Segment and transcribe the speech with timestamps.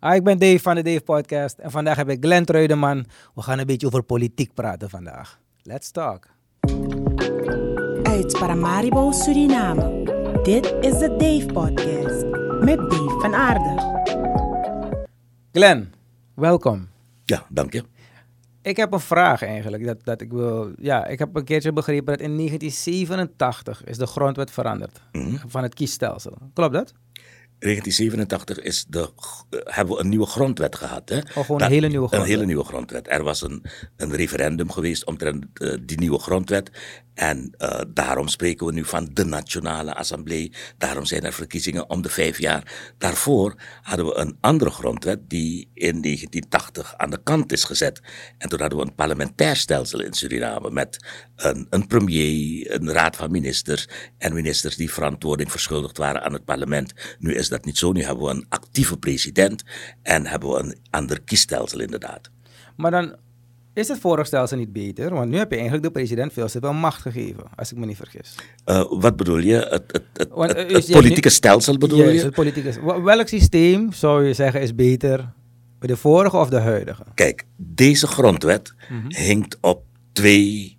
[0.00, 3.04] Ah, ik ben Dave van de Dave Podcast en vandaag heb ik Glenn Truideman.
[3.34, 5.40] We gaan een beetje over politiek praten vandaag.
[5.62, 6.26] Let's talk.
[8.02, 10.02] Uit Paramaribo, Suriname.
[10.42, 12.24] Dit is de Dave Podcast
[12.64, 13.86] met Dave van Aarde.
[15.52, 15.92] Glenn,
[16.34, 16.88] welkom.
[17.24, 17.84] Ja, dank je.
[18.62, 19.84] Ik heb een vraag eigenlijk.
[19.86, 24.06] Dat, dat ik, wil, ja, ik heb een keertje begrepen dat in 1987 is de
[24.06, 25.36] grondwet veranderd Mhm.
[25.46, 26.36] van het kiesstelsel.
[26.54, 26.92] Klopt dat?
[27.58, 29.00] 1987 is de,
[29.50, 31.08] eh, hebben we een nieuwe grondwet gehad.
[31.08, 31.18] Hè?
[31.18, 32.34] Oh, gewoon een hele nieuwe Een grondwet.
[32.34, 33.08] hele nieuwe grondwet.
[33.08, 33.64] Er was een,
[33.96, 36.70] een referendum geweest omtrent eh, die nieuwe grondwet.
[37.14, 40.52] En eh, daarom spreken we nu van de Nationale Assemblée.
[40.76, 42.92] Daarom zijn er verkiezingen om de vijf jaar.
[42.98, 48.00] Daarvoor hadden we een andere grondwet die in 1980 aan de kant is gezet.
[48.38, 51.04] En toen hadden we een parlementair stelsel in Suriname met
[51.36, 53.88] een, een premier, een raad van ministers
[54.18, 56.92] en ministers die verantwoording verschuldigd waren aan het parlement.
[57.18, 57.92] Nu is dat niet zo.
[57.92, 59.62] Nu hebben we een actieve president
[60.02, 62.30] en hebben we een ander kiesstelsel inderdaad.
[62.76, 63.16] Maar dan
[63.74, 66.60] is het vorige stelsel niet beter, want nu heb je eigenlijk de president veel te
[66.60, 68.34] veel macht gegeven, als ik me niet vergis.
[68.64, 69.54] Eh, wat bedoel je?
[69.54, 72.24] Het, het, het, Want, eh, het politieke nu- stelsel bedoel Juist, je?
[72.24, 72.80] het politieke.
[72.84, 75.32] Wel- Welk systeem zou je zeggen is beter?
[75.78, 77.02] De vorige of de huidige?
[77.14, 79.14] Kijk, deze grondwet Mhm.
[79.14, 79.82] hinkt op
[80.12, 80.76] twee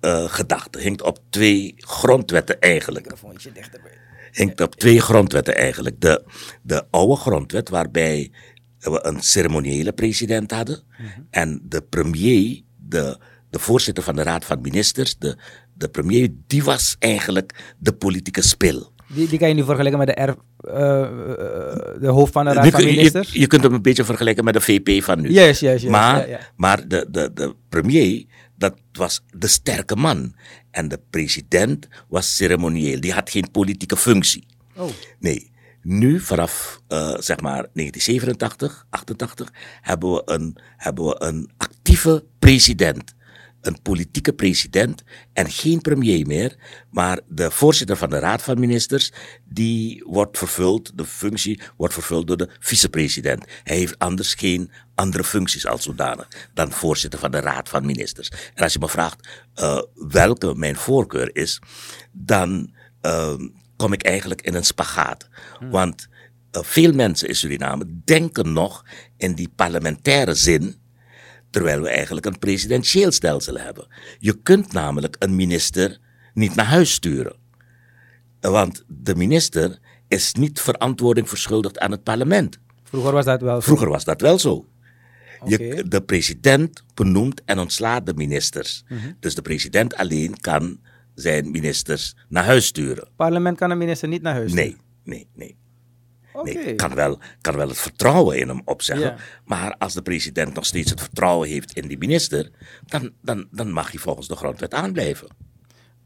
[0.00, 0.80] eh, gedachten.
[0.80, 3.04] Hinkt op twee grondwetten eigenlijk.
[3.04, 3.90] Microfoontje dichterbij.
[4.30, 6.00] Hinkt op twee grondwetten eigenlijk.
[6.00, 6.24] De,
[6.62, 8.30] de oude grondwet, waarbij
[8.78, 10.82] we een ceremoniële president hadden.
[11.30, 13.18] En de premier, de,
[13.50, 15.36] de voorzitter van de Raad van Ministers, de,
[15.74, 18.92] de premier, die was eigenlijk de politieke spil.
[19.14, 20.36] Die, die kan je nu vergelijken met de, eh, eh,
[22.00, 23.32] de hoofd van de Raad van Ministers?
[23.32, 25.30] je, je kunt hem een beetje vergelijken met de VP van nu.
[25.30, 25.98] Juist, juist, juist.
[25.98, 26.40] Maar, ja, ja.
[26.56, 28.24] maar de, de, de premier,
[28.56, 30.34] dat was de sterke man.
[30.70, 33.00] En de president was ceremonieel.
[33.00, 34.46] Die had geen politieke functie.
[34.76, 34.90] Oh.
[35.18, 35.50] Nee.
[35.82, 43.14] Nu, vanaf eh, zeg maar 1987, 88, hebben we, een, hebben we een actieve president.
[43.60, 46.56] Een politieke president en geen premier meer,
[46.90, 49.12] maar de voorzitter van de Raad van Ministers,
[49.44, 53.44] die wordt vervuld, de functie wordt vervuld door de vicepresident.
[53.62, 58.28] Hij heeft anders geen andere functies als zodanig dan voorzitter van de Raad van Ministers.
[58.54, 61.60] En als je me vraagt eh, welke mijn voorkeur is,
[62.12, 63.34] dan eh,
[63.76, 65.28] kom ik eigenlijk in een spagaat.
[65.70, 66.08] Want
[66.50, 68.84] eh, veel mensen in Suriname denken nog
[69.16, 70.80] in die parlementaire zin,
[71.50, 73.86] terwijl we eigenlijk een presidentieel stelsel hebben.
[74.18, 75.98] Je kunt namelijk een minister
[76.34, 77.36] niet naar huis sturen.
[78.40, 79.78] Want de minister
[80.08, 82.58] is niet verantwoording verschuldigd aan het parlement.
[82.82, 83.60] Vroeger was dat wel zo.
[83.60, 84.64] Vroeger was dat wel zo.
[85.44, 88.84] Je, de president benoemt en ontslaat de ministers.
[88.88, 89.12] Mhm.
[89.20, 90.80] Dus de president alleen kan
[91.14, 93.08] zijn ministers naar huis sturen.
[93.16, 95.56] parlement kan een minister niet naar huis Nee, nee, nee.
[96.42, 99.06] Nee kan, wel, kan wel het vertrouwen in hem opzeggen.
[99.06, 99.16] Ja.
[99.44, 102.50] Maar als de president nog steeds het vertrouwen heeft in die minister,
[102.86, 105.28] dan, dan, dan mag hij volgens de grondwet aanblijven.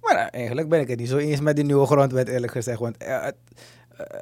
[0.00, 2.78] Maar eigenlijk ben ik het niet zo eens met die nieuwe grondwet, eerlijk gezegd.
[2.78, 3.36] Want eh, het,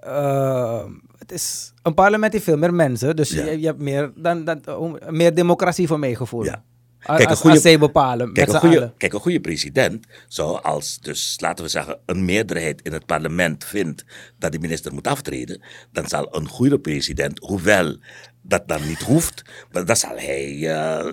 [0.03, 0.85] eh,
[1.19, 3.45] het is, een parlement heeft veel meer mensen, dus Ja.
[3.45, 6.45] je, je hebt meer, dan, dan, meer democratie voor mijn gevoel.
[6.45, 6.63] Ja.
[7.05, 10.63] Als, Kijk, een goede- zij bepalen, Kijk met een, goede, kijk, een goede president zou
[10.63, 14.05] als, dus laten we zeggen, een meerderheid in het parlement vindt
[14.39, 17.97] dat die minister moet aftreden, dan zal een goede president, hoewel
[18.43, 19.43] dat dan niet hoeft,
[19.73, 21.13] maar dan zal hij eh,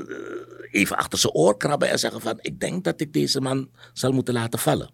[0.72, 4.12] even achter zijn oor krabben en zeggen van, ik denk dat ik deze man zal
[4.12, 4.90] moeten laten vallen.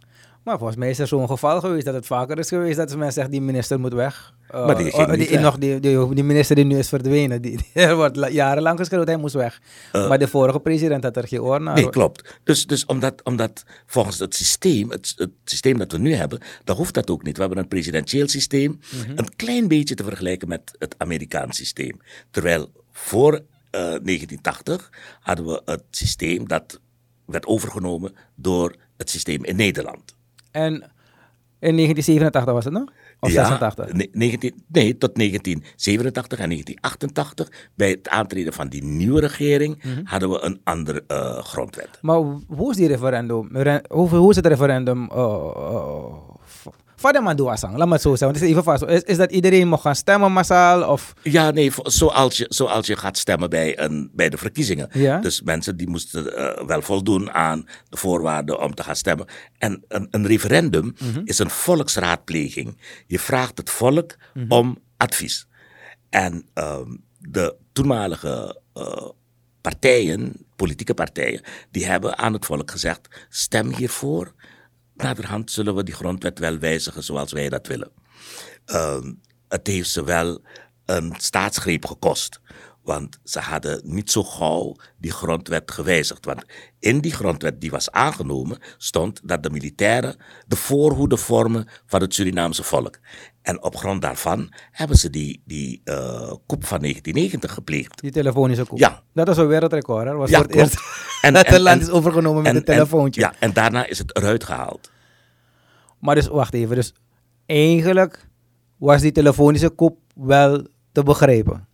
[0.46, 3.12] Maar volgens mij is er zo'n geval geweest dat het vaker is geweest dat mensen
[3.14, 4.34] zeggen die minister moet weg.
[4.48, 5.40] Eh, Maar die ging oh, weg.
[5.42, 8.78] nog, die, die, die minister die nu is verdwenen, die, die er wordt la- jarenlang
[8.80, 9.62] geschreeuwd, hij moest weg.
[9.92, 11.76] maar de vorige president had er geen oor naar.
[11.76, 11.82] Eh.
[11.82, 12.40] Nee, klopt.
[12.44, 16.76] Dus, dus omdat, omdat volgens het systeem, het, het systeem dat we nu hebben, dan
[16.76, 17.36] hoeft dat ook niet.
[17.36, 18.80] We hebben een presidentieel systeem,
[19.16, 22.02] een klein beetje te vergelijken met het Amerikaans systeem.
[22.32, 23.42] Terwijl voor eh,
[23.82, 24.90] 1980
[25.20, 26.80] hadden we het systeem dat
[27.26, 30.15] werd overgenomen door het systeem in Nederland.
[30.56, 30.74] En
[31.60, 32.90] in 1987 was het nog?
[33.20, 33.94] Of 86?
[33.94, 40.30] ne- 19, nee, tot 1987 en 1988, bij het aantreden van die nieuwe regering, hadden
[40.30, 41.90] we een andere eh, grondwet.
[42.02, 42.18] Maar
[42.48, 43.50] hoe is die referendum?
[43.52, 45.10] Re- hoe, hoe is het referendum?
[45.12, 46.16] Uh,
[47.06, 48.28] van de Mandoasang, laat me het zo zeggen.
[48.28, 48.84] Want het is even vast.
[48.84, 50.92] Is, is dat iedereen mag gaan stemmen massaal?
[50.92, 54.90] Of, Ja, nee, zoals je, zoals je gaat stemmen bij, een, bij de verkiezingen.
[54.92, 55.20] Ja.
[55.20, 59.28] Dus mensen die moesten eh, wel voldoen aan de voorwaarden om te gaan stemmen.
[59.58, 62.78] En een, een referendum is een volksraadpleging.
[63.08, 64.16] Je vraagt het volk
[64.48, 65.48] om advies.
[66.10, 69.10] En ehm, de toenmalige eh,
[69.62, 71.42] partijen, politieke partijen,
[71.72, 74.34] die hebben aan het volk gezegd: stem hiervoor.
[74.96, 77.92] Naderhand zullen we die grondwet wel wijzigen zoals wij dat willen.
[78.66, 79.14] Ehm,
[79.48, 80.42] het heeft ze wel
[80.86, 82.40] een staatsgreep gekost.
[82.86, 86.26] Want ze hadden niet zo gauw die grondwet gewijzigd.
[86.26, 86.46] Want
[86.80, 90.16] in die grondwet die was aangenomen stond dat de militairen
[90.48, 93.00] de voorhoede vormen van het Surinaamse volk.
[93.42, 95.96] En op grond daarvan hebben ze die, die uh,
[96.48, 98.02] coup van 1990 gepleegd.
[98.02, 98.80] Die telefonische coup.
[98.80, 99.04] Ja.
[99.14, 100.04] Dat was een wereldrecord.
[100.04, 100.10] hè?
[100.10, 100.76] Dat was Ja, voor het eerst
[101.22, 103.22] En- dat het land is overgenomen met En- een telefoontje.
[103.24, 104.92] En, ja, en daarna is het eruit gehaald.
[106.00, 106.76] Maar dus, wacht even.
[106.76, 106.94] Dus
[107.46, 108.28] eigenlijk
[108.78, 111.68] was die telefonische coup wel te begrijpen.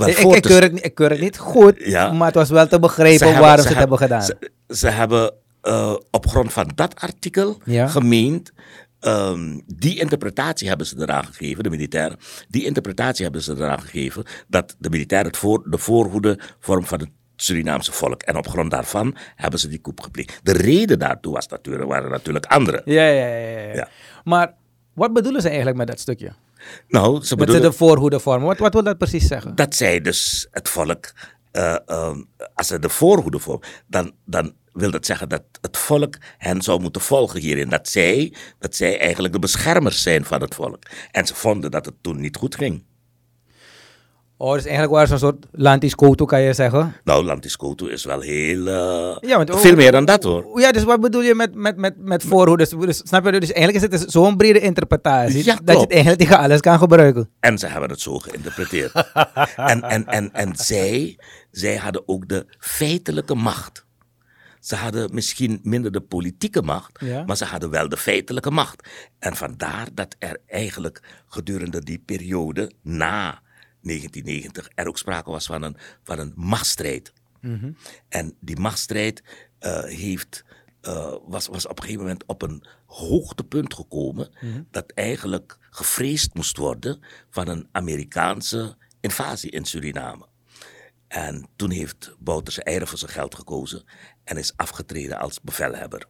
[0.00, 2.12] Wel ik, voor ik, keur het, niet- ik keur het niet goed, Ja.
[2.12, 4.22] maar het was wel te begrijpen waarom ze het hebben gedaan.
[4.22, 5.32] Ze, ze hebben
[5.62, 7.86] eh, op grond van dat artikel Ja.
[7.86, 8.52] gemeend.
[9.00, 12.16] ehm, die interpretatie hebben ze eraan gegeven, de militairen.
[12.48, 16.98] Die interpretatie hebben ze eraan gegeven dat de militairen het voor, de voorhoede vorm van
[17.00, 18.22] het Surinaamse volk.
[18.22, 20.40] En op grond daarvan hebben ze die coup gepleegd.
[20.42, 22.82] De reden daartoe was natuurlijk, waren natuurlijk andere.
[22.84, 23.74] Ja, ja, ja.
[23.74, 23.88] Ja.
[24.24, 24.54] Maar
[24.94, 26.32] wat bedoelen ze eigenlijk met dat stukje?
[26.88, 28.46] Nou, ze Met bedoelen de voorhoede vormen.
[28.46, 29.54] Wat, wat wil dat precies zeggen?
[29.54, 31.12] dat zij dus het volk,
[31.50, 32.22] eh, ehm,
[32.54, 36.80] als ze de voorhoede vormen, dan, dan wil dat zeggen dat het volk hen zou
[36.80, 37.68] moeten volgen hierin.
[37.68, 40.82] Dat zij, dat zij eigenlijk de beschermers zijn van het volk.
[41.10, 42.84] En ze vonden dat het toen niet goed ging.
[44.42, 46.94] Oh, dus eigenlijk waren ze een soort lantis koto, kan je zeggen.
[47.04, 48.66] Nou, Lantiscoto is wel heel...
[48.66, 50.60] eh, Ja, want- veel meer dan dat hoor.
[50.60, 52.68] Ja, dus wat bedoel je met, met, met, met voorhoede?
[52.68, 53.30] Dus, dus, snap je?
[53.40, 56.60] Dus eigenlijk is het dus zo'n brede interpretatie Ja, dat je het eigenlijk tegen alles
[56.60, 57.30] kan gebruiken.
[57.40, 58.92] En ze hebben het zo geïnterpreteerd.
[59.56, 61.18] en, en, en, en zij,
[61.50, 63.84] zij hadden ook de feitelijke macht.
[64.60, 67.22] Ze hadden misschien minder de politieke macht, Ja.
[67.26, 68.88] maar ze hadden wel de feitelijke macht.
[69.18, 73.40] En vandaar dat er eigenlijk gedurende die periode na
[73.82, 77.12] 1990 er ook sprake was van een, van een machtsstrijd.
[78.08, 79.22] En die machtsstrijd
[79.58, 80.44] eh, heeft,
[80.80, 84.30] eh, was, was op een gegeven moment op een hoogtepunt gekomen
[84.70, 90.28] dat eigenlijk gevreesd moest worden van een Amerikaanse invasie in Suriname.
[91.08, 93.84] En toen heeft Bouterse Eieren voor zijn geld gekozen
[94.24, 96.06] en is afgetreden als bevelhebber.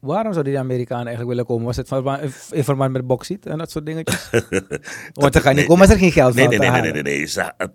[0.00, 1.66] Waarom zouden die Amerikanen eigenlijk willen komen?
[1.66, 2.18] Was het van,
[2.50, 4.30] in verband met bauxiet en dat soort dingetjes?
[5.12, 7.26] Want ze gaan niet komen als er geen geld Nee, nee, nee, nee, nee,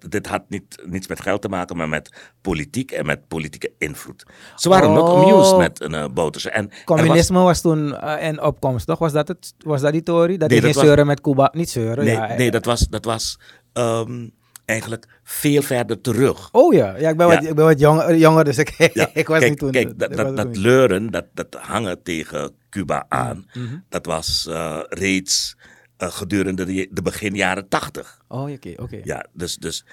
[0.10, 4.26] dit had niet, niets met geld te maken, maar met politiek en met politieke invloed.
[4.56, 5.22] Ze waren not Oh.
[5.32, 6.50] amused met een uh, Bouterse.
[6.50, 9.00] En er was- Communisme was, toen eh, in opkomst, toch?
[9.00, 10.38] Was dat, het, was dat die theorie?
[10.38, 11.50] Dat Nee, die dat geen was- zeuren met Cuba...
[11.54, 12.36] Niet zeuren, nee, ja.
[12.36, 13.40] nee, dat was, dat was
[13.74, 14.28] ehm,
[14.66, 16.50] eigenlijk veel verder terug.
[16.52, 17.36] Oh ja, ja ik ben Ja.
[17.36, 19.72] wat, ik ben wat jonger, jonger dus ik, Ja, ik was kijk, niet toen...
[19.72, 23.78] Kijk, dat, was dat, dat leuren, dat, dat hangen tegen Cuba aan, Mhm.
[23.90, 25.58] dat was eh, reeds
[25.98, 28.22] eh, gedurende de, de begin jaren tachtig.
[28.28, 29.00] Oh, oké, oké.
[29.04, 29.86] Ja, dus, dus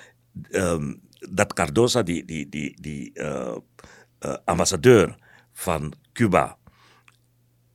[0.50, 0.94] ehm,
[1.31, 3.56] dat Cardoza, die, die, die, die eh,
[4.19, 5.14] eh, ambassadeur
[5.52, 6.56] van Cuba,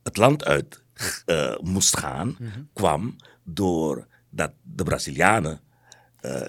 [0.02, 0.82] het land uit
[1.24, 2.36] eh, moest gaan,
[2.72, 5.58] kwam doordat de Brazilianen eh,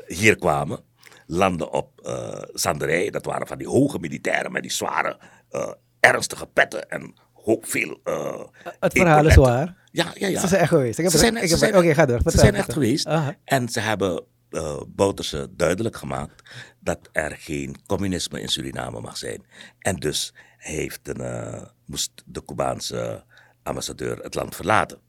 [0.07, 0.79] hier kwamen,
[1.25, 3.09] landden op eh Zanderij.
[3.09, 5.17] Dat waren van die hoge militairen met die zware,
[5.49, 7.13] eh, ernstige petten en
[7.61, 7.99] veel.
[8.03, 8.43] eh,
[8.79, 9.75] Het verhaal is waar.
[9.91, 10.39] Ja, ja, ja.
[10.39, 10.97] Ze zijn echt geweest.
[10.97, 12.19] Ik heb Ze zijn, ik ze heb- zijn- Oké, ga door.
[12.25, 13.05] Ze zijn echt geweest.
[13.07, 13.35] Aha.
[13.43, 16.41] En ze hebben eh Bouterse duidelijk gemaakt
[16.79, 19.45] dat er geen communisme in Suriname mag zijn.
[19.79, 23.23] En dus heeft een, eh, moest de Cubaanse
[23.63, 24.99] ambassadeur het land verlaten.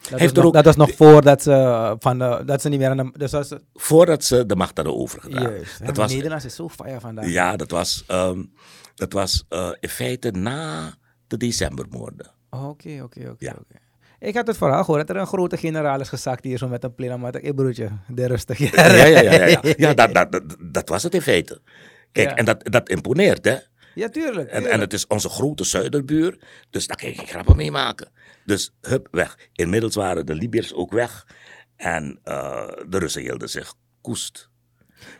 [0.00, 2.78] Dat, heeft was nog, ook- dat was nog voordat ze, van de, dat ze niet
[2.78, 3.12] meer aan de...
[3.16, 5.50] Dus Voordat ze de macht hadden overgedragen.
[5.50, 5.78] juist.
[5.78, 7.26] Dat Ja, was, Nederlands is zo fire vandaag.
[7.28, 8.44] ja, dat was, ehm,
[8.94, 10.94] dat was eh, in feite na
[11.26, 12.30] de decembermoorden.
[12.50, 13.52] Oh, Oké, oké, oké.
[14.18, 16.84] Ik had het verhaal gehoord dat er een grote generaal is gezakt hier zo met
[16.84, 17.16] een plena.
[17.16, 18.58] Maar ik broertje, de rustig.
[18.58, 19.20] Ja, ja, ja.
[19.20, 19.60] ja, ja.
[19.76, 21.60] ja dat, dat, dat, dat was het in feite.
[22.12, 22.36] Kijk, Ja.
[22.36, 23.56] en dat, dat imponeert, hè?
[23.94, 24.50] Ja, tuurlijk.
[24.50, 26.38] En, en het is onze grote zuiderbuur,
[26.70, 28.08] dus daar kan je geen grappen mee maken.
[28.44, 29.38] Dus hup, weg.
[29.52, 31.26] Inmiddels waren de Libiërs ook weg
[31.76, 34.50] en eh, de Russen hielden zich koest.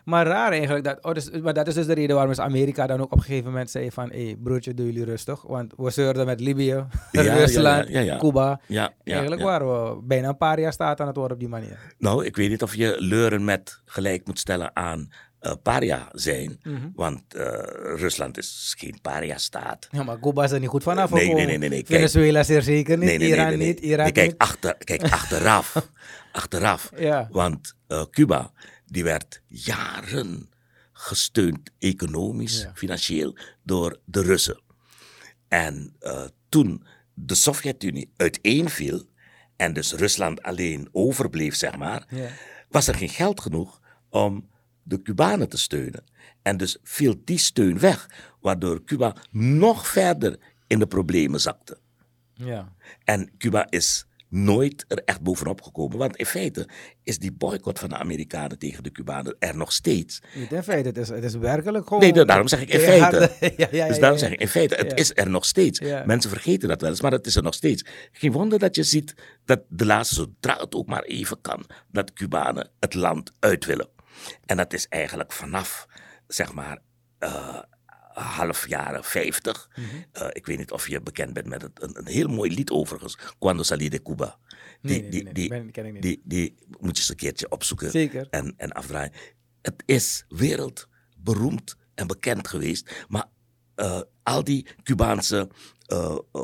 [0.05, 0.85] Maar raar eigenlijk.
[0.85, 3.19] Dat, oh, dus, maar dat is dus de reden waarom is Amerika dan ook op
[3.19, 4.11] een gegeven moment zei van...
[4.11, 5.43] Hé, hey, broertje, doe jullie rustig.
[5.43, 6.65] Want we zeurden met Libië,
[7.13, 8.19] Ja, Rusland, ja, ja, ja.
[8.19, 8.61] Cuba.
[9.05, 11.95] Eigenlijk waren we bijna een paar jaar staat aan het worden op die manier.
[11.99, 15.09] Nou, ik weet niet of je leuren met gelijk moet stellen aan
[15.41, 16.89] eh, paria zijn, Mhm.
[16.95, 17.45] want eh,
[17.97, 19.89] Rusland is geen paria-staat.
[19.91, 21.87] Ja, maar Cuba is er niet goed vanaf Nee, nee, nee, nee, nee, kijk.
[21.87, 24.39] Venezuela zeer zeker niet, Nee, Iran niet, Irak kijk, niet.
[24.39, 25.89] achter, kijk achteraf.
[26.33, 26.91] achteraf.
[26.97, 27.29] Ja.
[27.31, 28.53] Want eh, Cuba,
[28.87, 30.49] die werd jaren
[30.93, 32.73] gesteund, economisch, Ja.
[32.75, 34.61] financieel, door de Russen.
[35.49, 35.97] En
[36.49, 39.09] toen de Sovjet-Unie uiteenviel
[39.57, 42.29] en dus Rusland alleen overbleef, zeg maar, Ja.
[42.69, 44.50] was er geen geld genoeg om
[44.91, 46.05] de Cubanen te steunen.
[46.43, 48.09] En dus viel die steun weg,
[48.41, 51.79] waardoor Cuba nog verder in de problemen zakte.
[52.35, 52.73] Ja.
[53.05, 55.99] En Cuba is nooit er echt bovenop gekomen.
[55.99, 56.69] Want in feite
[57.03, 60.21] is die boycott van de Amerikanen tegen de Cubanen er nog steeds.
[60.35, 62.03] Niet in feite, het is, het is werkelijk gewoon...
[62.03, 63.19] Nee, da- daarom zeg ik in feite.
[63.41, 65.81] ja, ja, ja, Dus daarom zeg ik in feite, het is er nog steeds.
[65.81, 67.85] Mensen vergeten dat wel eens, maar het is er nog steeds.
[68.13, 72.13] Geen wonder dat je ziet dat de laatste, zodra het ook maar even kan, dat
[72.13, 73.89] Cubanen het land uit willen.
[74.47, 75.87] En dat is eigenlijk vanaf,
[76.27, 76.79] zeg maar,
[77.19, 77.59] eh,
[78.13, 79.71] half jaren 50.
[79.75, 79.87] Mhm.
[80.13, 82.71] Eh, ik weet niet of je bekend bent met het, een, een heel mooi lied
[82.71, 84.39] overigens, Cuando salí de Cuba.
[84.81, 86.03] Nee, nee, ken ik niet.
[86.03, 88.27] die, die moet je eens een keertje opzoeken Zeker.
[88.31, 89.13] en, en afdraaien.
[89.63, 93.27] Het is wereldberoemd en bekend geweest, maar
[93.75, 95.49] eh, al die Cubaanse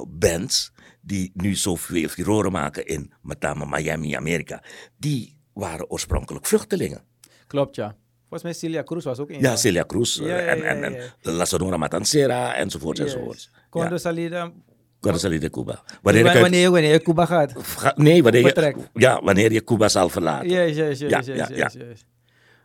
[0.08, 4.62] bands die nu zoveel furoren maken in met name Miami, Amerika,
[4.96, 7.04] die waren oorspronkelijk vluchtelingen.
[7.47, 7.95] Klopt, ja.
[8.29, 9.41] Volgens mij Celia Cruz was ook een.
[9.41, 11.31] Ja, Celia Cruz eh, Ja, ja, en, ja, en, en ja.
[11.33, 13.07] La Sonora Matancera enzovoort Yes.
[13.12, 13.50] enzovoort.
[13.71, 14.53] Cuando Ja, salida...
[15.00, 15.83] Cuando salí de Cuba.
[16.03, 17.53] Wanneer Wanneer, wanneer, wanneer je Cuba gaat.
[17.57, 20.49] Ga- nee, wanneer je, ja, wanneer je Cuba zal verlaten.
[20.49, 22.05] Yes, yes, yes, Ja, yes, ja, yes, yes.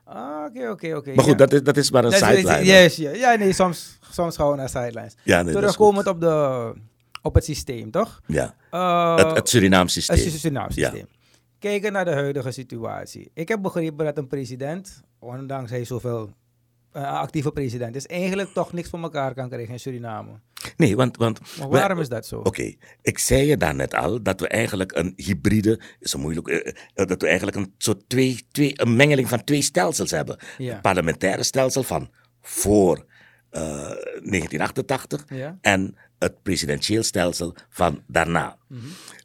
[0.03, 1.13] Ah, Oké, oké, oké.
[1.13, 1.45] Maar goed, ja.
[1.45, 2.63] dat, is, dat is maar een is- sideline.
[2.65, 3.11] Yes, ja.
[3.11, 5.15] ja, nee, soms, soms gaan we naar sidelines.
[5.23, 6.73] Ja, nee, Terugkomend op, de,
[7.21, 8.21] op het systeem, toch?
[8.27, 8.55] Ja.
[8.71, 10.17] Eh, Het, het Surinaams systeem.
[10.17, 11.07] Het Surinaams systeem.
[11.61, 13.31] Kijken naar de huidige situatie.
[13.33, 16.33] Ik heb begrepen dat een president, ondanks hij zoveel
[16.91, 20.31] eh, actieve president is, eigenlijk toch niks voor elkaar kan krijgen in Suriname.
[20.77, 21.17] Nee, want...
[21.17, 22.39] want Maar waarom is dat zo?
[22.39, 26.73] Oké, ik zei je daarnet al dat we eigenlijk een hybride, is een moeilijk, eh,
[26.93, 30.37] eh, dat we eigenlijk een soort twee, twee, een mengeling van twee stelsels hebben.
[30.57, 30.71] Ja.
[30.71, 32.09] Het parlementaire stelsel van
[32.41, 33.05] voor
[33.49, 35.57] eh, 1988 Ja.
[35.61, 38.57] en het presidentieel stelsel van daarna.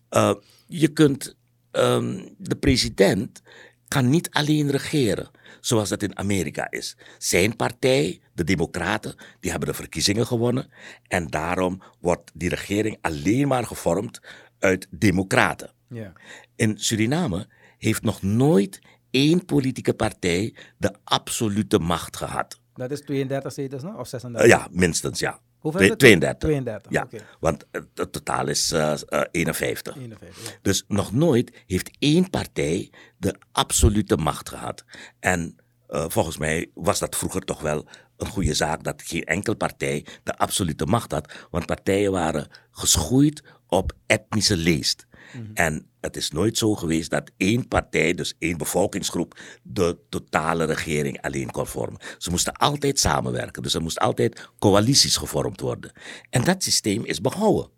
[0.09, 0.35] Eh,
[0.67, 1.37] je kunt,
[1.77, 3.43] ehm, de president
[3.89, 5.31] kan niet alleen regeren,
[5.61, 6.97] zoals dat in Amerika is.
[7.19, 10.71] Zijn partij, de Democraten, die hebben de verkiezingen gewonnen
[11.09, 14.21] en daarom wordt die regering alleen maar gevormd
[14.59, 15.73] uit Democraten.
[15.89, 16.13] Ja.
[16.57, 18.79] In Suriname heeft nog nooit
[19.11, 22.61] één politieke partij de absolute macht gehad.
[22.75, 23.99] Dat is 32 zetels, nog?
[23.99, 24.43] Of 36?
[24.43, 25.41] Eh, ja, minstens, ja.
[25.67, 26.41] Hoeveel Twee- is het?
[26.41, 26.91] 32.
[26.91, 29.97] 32, Ja, want het, het totaal is eh, eh, 51.
[29.97, 30.59] 51, ja.
[30.63, 34.85] Dus nog nooit heeft één partij de absolute macht gehad.
[35.21, 35.57] En
[35.87, 40.07] eh, volgens mij was dat vroeger toch wel een goede zaak dat geen enkel partij
[40.23, 41.33] de absolute macht had.
[41.51, 45.07] Want partijen waren geschoeid op etnische leest.
[45.55, 51.23] En het is nooit zo geweest dat één partij, dus één bevolkingsgroep, de totale regering
[51.23, 52.01] alleen kon vormen.
[52.19, 55.93] Ze moesten altijd samenwerken, dus er moesten altijd coalities gevormd worden.
[56.31, 57.76] En dat systeem is behouden.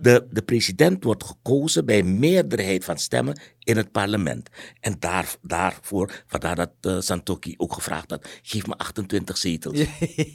[0.00, 4.48] De, de president wordt gekozen bij meerderheid van stemmen in het parlement.
[4.80, 9.84] En daar, daarvoor, vandaar dat eh, Santoki ook gevraagd had, geef me 28 zetels.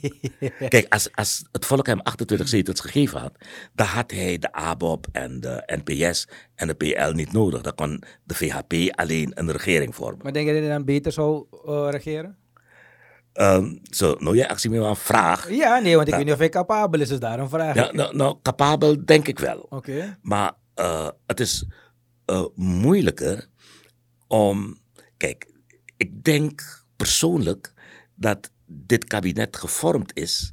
[0.68, 3.32] Kijk, als, als het volk hem 28 zetels gegeven had,
[3.72, 7.60] dan had hij de ABOP en de NPS en de PL niet nodig.
[7.60, 10.20] Dan kon de VHP alleen een regering vormen.
[10.22, 12.43] Maar denk je dat hij dan beter zou eh, regeren?
[13.34, 15.50] Ehm, zo, nou, jij actie me wel een vraag.
[15.50, 18.16] Ja, nee, want ik weet niet of hij capabel is, dus daarom vraag Ja, nou,
[18.16, 19.66] nou, capabel denk ik wel.
[19.68, 20.18] Oké.
[20.22, 21.66] Maar eh, het is
[22.24, 23.46] eh, moeilijker
[24.26, 24.78] om.
[25.16, 25.52] Kijk,
[25.96, 27.72] ik denk persoonlijk
[28.14, 30.52] dat dit kabinet gevormd is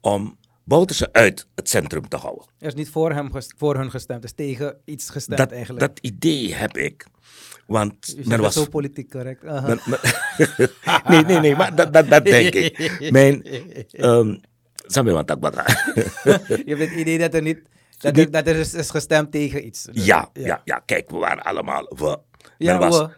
[0.00, 2.46] om Bouterse uit het centrum te houden.
[2.58, 5.80] Er is niet voor, hem voor hun gestemd, is tegen iets gestemd Dat, eigenlijk.
[5.80, 7.06] dat idee heb ik.
[7.66, 8.54] Want zegt was.
[8.54, 9.42] zo politiek correct.
[9.66, 9.80] Men-
[11.08, 13.00] nee, nee, nee, maar dat, dat, dat denk ik.
[13.12, 13.46] Mijn.
[15.24, 15.64] Takbatra.
[16.24, 17.62] Je hebt het idee dat er niet...
[17.98, 19.88] Dat er, dat er is, is gestemd tegen iets.
[19.92, 21.92] Ja, ja, ja, kijk, we waren allemaal.
[21.96, 22.18] We,
[22.58, 23.08] Ja, was we.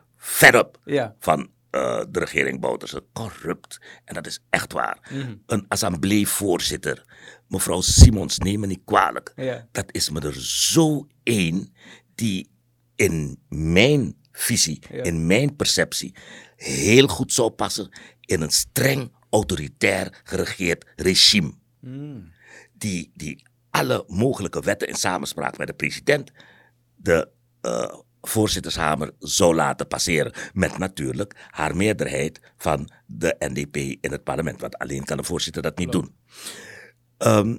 [0.85, 1.15] Ja.
[1.19, 3.05] van eh, de regering Bouterse.
[3.13, 3.81] Corrupt.
[4.05, 5.09] En dat is echt waar.
[5.11, 5.35] Mhm.
[5.47, 7.05] Een assembleevoorzitter,
[7.49, 9.33] mevrouw Simons, neem me niet kwalijk.
[9.37, 9.69] Ja.
[9.73, 11.75] Dat is me er zo één
[12.15, 12.51] die
[12.97, 15.03] in mijn visie, Ja.
[15.03, 16.15] in mijn perceptie,
[16.57, 17.89] heel goed zou passen
[18.21, 21.53] in een streng autoritair geregeerd regime.
[21.81, 22.33] Mm.
[22.73, 26.31] Die, die alle mogelijke wetten in samenspraak met de president
[26.97, 27.29] de
[27.61, 27.95] eh,
[28.29, 30.33] voorzittershamer zou laten passeren.
[30.53, 34.61] Met natuurlijk haar meerderheid van de NDP in het parlement.
[34.61, 36.15] Want alleen kan de voorzitter dat niet doen.
[37.19, 37.57] Ehm,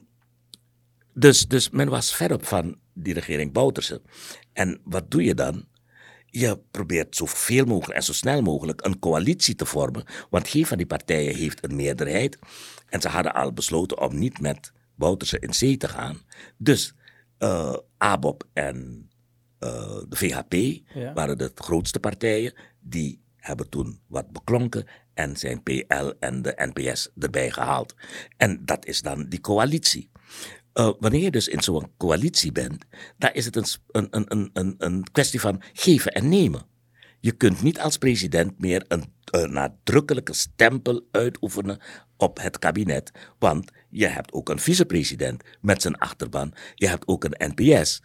[1.13, 4.01] dus, dus men was ver op van die regering Bouterse.
[4.53, 5.65] En wat doe je dan?
[6.25, 10.03] Je probeert zoveel mogelijk en zo snel mogelijk een coalitie te vormen.
[10.29, 12.39] Want geen van die partijen heeft een meerderheid.
[12.89, 16.21] En ze hadden al besloten om niet met Bouterse in zee te gaan.
[16.57, 16.93] Dus
[17.37, 19.09] eh ABOP en
[19.65, 20.53] eh, de VHP
[20.93, 21.13] Ja.
[21.13, 22.53] waren de grootste partijen.
[22.79, 27.95] Die hebben toen wat beklonken en zijn PL en de NPS erbij gehaald.
[28.37, 30.09] En dat is dan die coalitie.
[30.73, 32.85] eh, wanneer je dus in zo'n coalitie bent,
[33.17, 36.65] dan is het een, s- een, een, een, een, een kwestie van geven en nemen.
[37.19, 41.79] Je kunt niet als president meer een, een nadrukkelijke stempel uitoefenen
[42.17, 47.23] op het kabinet, want je hebt ook een vicepresident met zijn achterban, je hebt ook
[47.23, 48.01] een NPS.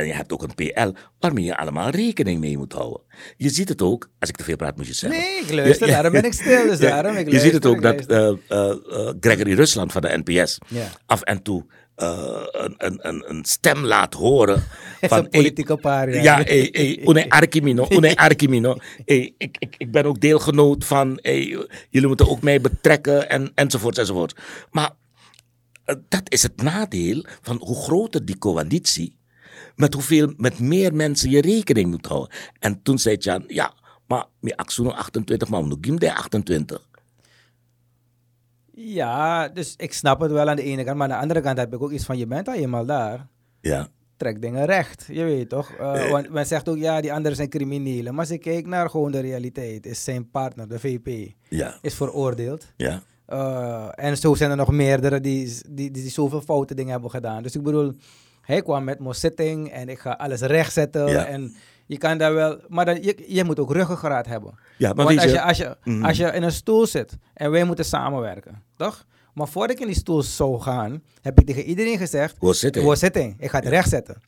[0.00, 3.00] En je hebt ook een PL waarmee je allemaal rekening mee moet houden.
[3.36, 5.20] Je ziet het ook, als ik te veel praat moet je zeggen.
[5.20, 8.06] Nee, ik luister, daarom ben ik stil, dus daarom ik je ziet het ook dat
[8.06, 10.90] eh, eh, eh, Gregory Rusland van de NPS Ja.
[11.06, 14.62] af en toe een, een, een, een stem laat horen.
[15.00, 16.22] van, een politieke paria.
[16.22, 18.76] Ja, hey, hey, une archimino, une archimino.
[19.04, 23.52] Hey, ik, ik, ik ben ook deelgenoot van, hey, jullie moeten ook mij betrekken en,
[23.54, 24.40] enzovoort enzovoort.
[24.70, 24.90] Maar
[26.08, 29.16] dat is het nadeel van hoe groter die coalitie,
[29.76, 32.36] met hoeveel, met meer mensen je rekening moet houden.
[32.58, 33.74] En toen zei Jan, ja,
[34.06, 36.88] maar met Axuno 28, maar nu Gimde 28.
[38.72, 41.58] Ja, dus ik snap het wel aan de ene kant, maar aan de andere kant
[41.58, 43.26] heb ik ook iets van, je bent al eenmaal daar.
[43.60, 45.70] Ja, Trek dingen recht, je weet toch?
[45.70, 48.14] Eh, want men zegt ook, ja, die anderen zijn criminelen.
[48.14, 51.94] Maar als ik kijk naar gewoon de realiteit, is zijn partner, de VP, ja, is
[51.94, 52.72] veroordeeld.
[52.76, 53.02] ja.
[53.26, 57.42] Eh, en zo zijn er nog meerdere die, die, die, zoveel foute dingen hebben gedaan.
[57.42, 57.92] Dus ik bedoel,
[58.46, 61.06] hij kwam met mijn zitting en ik ga alles rechtzetten.
[61.08, 61.24] Ja.
[61.26, 61.54] En
[61.86, 64.54] je kan daar wel, maar je, je moet ook ruggengraat hebben.
[64.78, 66.04] Ja, maar Want als je- als, je, Mhm.
[66.04, 69.04] als je in een stoel zit en wij moeten samenwerken, toch?
[69.34, 72.74] Maar voordat ik in die stoel zou gaan, heb ik tegen iedereen gezegd: Hoe zit
[72.74, 72.84] hij?
[72.84, 74.20] Hoe zitting, ik ga het rechtzetten.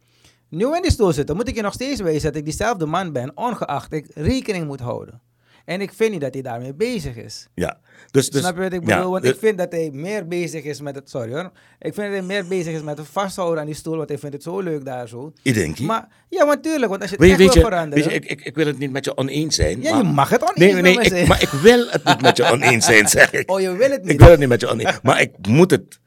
[0.48, 3.12] Nu in die stoel zitten, moet ik je nog steeds wijzen dat ik diezelfde man
[3.12, 5.20] ben, ongeacht ik rekening moet houden.
[5.68, 7.48] En ik vind niet dat hij daarmee bezig is.
[7.54, 9.10] Ja, dus, dus Snap je wat ik ja, bedoel?
[9.10, 11.10] Want de- ik vind dat hij meer bezig is met het...
[11.10, 11.50] Sorry hoor.
[11.78, 13.96] Ik vind dat hij meer bezig is met het vasthouden aan die stoel.
[13.96, 15.32] Want hij vindt het zo leuk daar zo.
[15.42, 15.84] Ik denk je.
[15.84, 16.88] Maar ja, maar tuurlijk.
[16.90, 18.04] Want als je het Weet, je- echt weet wil je, veranderen...
[18.04, 19.82] weet je ik, ik, ik wil het niet met je oneens zijn.
[19.82, 21.28] ja, maar, je mag het oneens Nee, nee, ik, zijn.
[21.28, 23.50] maar ik wil het niet met je oneens zijn, zeg ik.
[23.50, 24.12] Oh, je wil het niet.
[24.12, 26.00] Ik wil het niet met je oneens Maar ik moet het.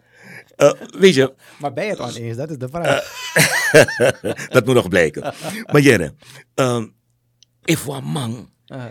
[0.56, 2.38] Eh, weet je, Maar ben je het oneens?
[2.38, 3.04] Dat is de vraag.
[4.56, 5.34] dat moet nog blijken.
[5.72, 6.14] Maar Jere,
[6.56, 6.88] ehm
[7.64, 8.88] if man, Uh,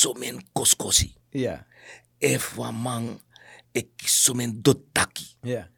[0.00, 1.14] zo min koskosi.
[2.70, 3.20] man,
[3.72, 5.26] ik kies zo min dotaki.
[5.42, 5.70] ja.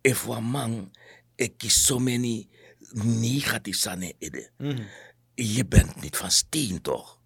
[0.00, 0.90] If wa man,
[1.34, 2.48] ik kies zo many
[2.94, 4.50] negatief sane ide.
[4.58, 4.82] Mhm.
[5.34, 7.20] Je bent niet van steen, toch?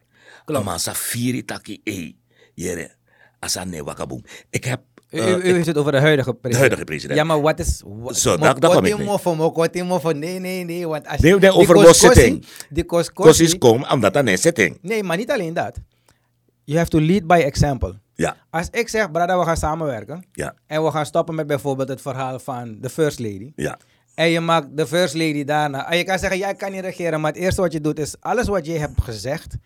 [0.45, 0.65] Klopt.
[0.65, 2.13] Maar safiri taki e.
[2.55, 2.97] Jere,
[3.39, 4.25] asane wakaboom.
[4.51, 4.83] Ik heb...
[5.11, 6.59] U, eh, u, heeft het over de huidige president.
[6.59, 7.19] huidige president.
[7.19, 7.83] Ja, maar wat is...
[7.85, 10.15] Wat, Zo, daar- kom ik mee.
[10.15, 10.87] Nee, nee, nee.
[10.89, 12.47] Want als Nee, nee, over koskosi- was-zitting.
[12.71, 13.59] Die Kosis koskosi...
[13.59, 14.79] kom, omdat dat een zitting.
[14.83, 15.79] Nee, maar niet alleen dat.
[16.65, 17.99] You have to lead by example.
[18.15, 20.25] Ja, Als ik zeg, brada, we gaan samenwerken.
[20.33, 23.53] ja, En we gaan stoppen met bijvoorbeeld het verhaal van de First Lady.
[23.57, 23.79] ja.
[24.15, 25.91] En je maakt de First Lady daarna.
[25.91, 27.21] En je kan zeggen, jij kan niet regeren.
[27.21, 29.57] Maar het eerste wat je doet is, alles wat je hebt gezegd,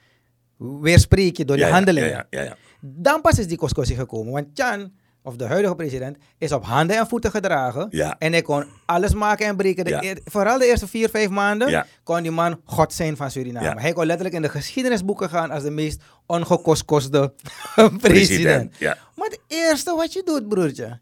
[0.56, 2.08] weerspreek je door je ja, handelingen.
[2.08, 2.56] Ja, ja, ja.
[2.80, 4.32] Dan pas is die koskosi gekomen.
[4.32, 7.86] Want Chan, of de huidige president, is op handen en voeten gedragen.
[7.90, 8.16] Ja.
[8.18, 9.84] En hij kon alles maken en breken.
[9.84, 10.02] De Ja.
[10.02, 11.86] eer- vooral de eerste vier, vijf maanden Ja.
[12.04, 13.80] kon die man God zijn van Suriname.
[13.80, 17.32] Hij kon letterlijk in de geschiedenisboeken gaan als de meest ongekoskoste
[18.00, 18.80] president.
[19.14, 21.00] Maar het eerste wat je doet, broertje,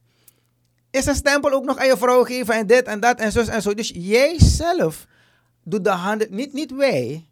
[0.90, 3.40] is een stempel ook nog aan je vrouw geven en dit en dat en zo
[3.40, 3.74] en zo.
[3.74, 5.06] Dus jij zelf
[5.64, 7.28] doet de handen, niet, niet wij,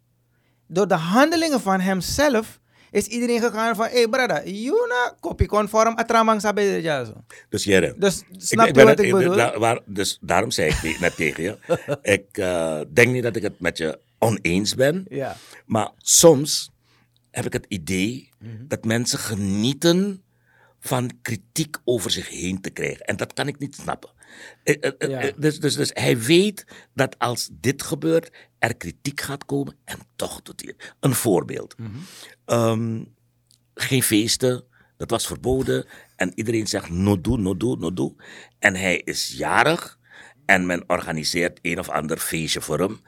[0.67, 2.59] door de handelingen van hemzelf
[2.97, 7.13] is iedereen gegaan van, hé hey, brada, Juna, kopie conform, atramang sabi ja zo.
[7.49, 9.35] Dus Jere, Dus snap ik je wat het- ik bedoel?
[9.35, 11.57] da- waar- dus daarom zei ik net tegen je.
[12.01, 15.05] Ik eh, denk niet dat ik het met je oneens ben.
[15.09, 15.35] Ja.
[15.65, 16.71] Maar soms
[17.31, 18.67] heb ik het idee Mhm.
[18.67, 20.23] dat mensen genieten
[20.79, 23.05] van kritiek over zich heen te krijgen.
[23.05, 24.09] En dat kan ik niet snappen.
[24.63, 25.31] Eh, eh, eh, Ja.
[25.37, 30.41] Dus, dus, dus hij weet dat als dit gebeurt, er kritiek gaat komen en toch
[30.41, 30.95] doet hij het.
[30.99, 31.77] Een voorbeeld.
[31.77, 31.89] Mhm.
[32.45, 33.03] Ehm,
[33.73, 34.63] geen feesten,
[34.97, 35.85] dat was verboden.
[36.15, 38.15] En iedereen zegt no doe, no doe, no doe.
[38.59, 39.99] En hij is jarig
[40.45, 43.01] en men organiseert een of ander feestje voor hem.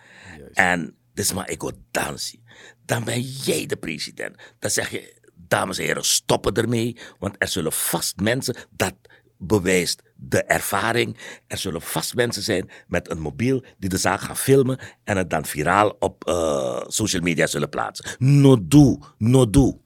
[0.53, 2.43] En dus maar ik dansen.
[2.85, 4.35] Dan ben jij de president.
[4.59, 6.97] Dan zeg je, dames en heren, stoppen ermee.
[7.19, 8.93] Want er zullen vast mensen, dat
[9.41, 11.17] bewijst de ervaring.
[11.47, 15.29] Er zullen vast mensen zijn met een mobiel die de zaak gaan filmen en het
[15.29, 18.05] dan viraal op eh, social media zullen plaatsen.
[18.17, 19.77] No doe, no doe.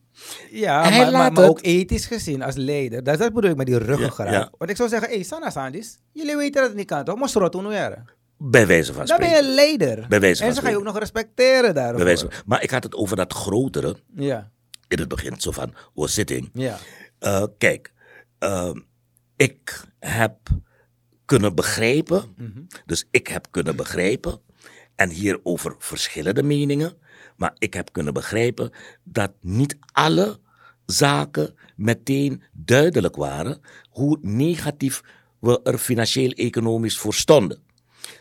[0.50, 3.02] Ja, Hij maar, ook ethisch gezien als leider.
[3.02, 4.32] Dat, dat bedoel ik met die ruggengraat.
[4.32, 4.50] Ja, ja.
[4.58, 7.18] Want ik zou zeggen, hé, hey, Sana Sandis, jullie weten dat het niet kan, toch?
[7.18, 8.04] Maar strot hoe
[8.38, 9.48] Bij wijze van Dan ben spreken.
[9.48, 10.06] je leider.
[10.08, 10.84] Bij wijze van en ze gaan je ook spreken.
[10.84, 11.96] nog respecteren daarvoor.
[11.96, 14.50] Bij wijze van- maar ik had het over dat grotere Ja,
[14.88, 16.50] in het begin, zo van, was zitting.
[16.52, 16.78] ja.
[17.18, 17.92] Eh, kijk,
[18.38, 18.80] ehm,
[19.36, 20.38] ik heb
[21.24, 22.34] kunnen begrijpen,
[22.86, 24.40] dus ik heb kunnen begrijpen,
[24.94, 26.92] en hierover verschillende meningen,
[27.36, 28.70] maar ik heb kunnen begrijpen
[29.02, 30.40] dat niet alle
[30.86, 35.02] zaken meteen duidelijk waren hoe negatief
[35.38, 37.62] we er financieel-economisch voor stonden.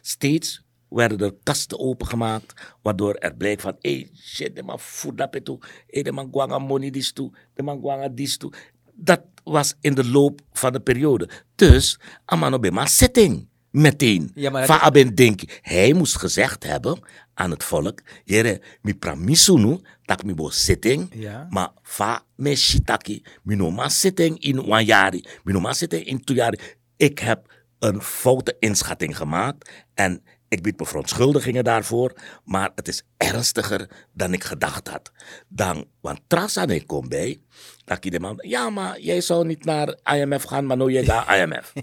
[0.02, 5.45] Steeds werden er kasten opengemaakt, waardoor er blijkt van, hey, shit, de man voert dat
[5.45, 8.54] toe, hey, de man gwanga money dis toe, de man gwanga dis toe.
[8.95, 11.29] Dat was in de loop van de periode.
[11.56, 13.47] Dus, amano maar zitting.
[13.71, 14.32] Meteen.
[14.36, 15.47] Ja, maar dat Van is- Aben Denki.
[15.62, 16.99] Hij moest gezegd hebben
[17.34, 21.47] aan het volk, jere, mi pramisu nu, dat mi bo zitting, Ja.
[21.49, 26.06] maar va me shitaki, mi no ma zitting in one jari, mi no ma zitting
[26.06, 26.60] in two jari.
[26.97, 30.23] Ik heb een foute inschatting gemaakt en
[30.54, 32.13] ik bied me verontschuldigingen daarvoor,
[32.44, 35.12] maar het is ernstiger dan ik gedacht had.
[35.48, 37.42] Dan, want Trasa ik kom bij,
[37.86, 41.74] dat de man, ja maar jij zou niet naar IMF gaan, maar jij gaat IMF.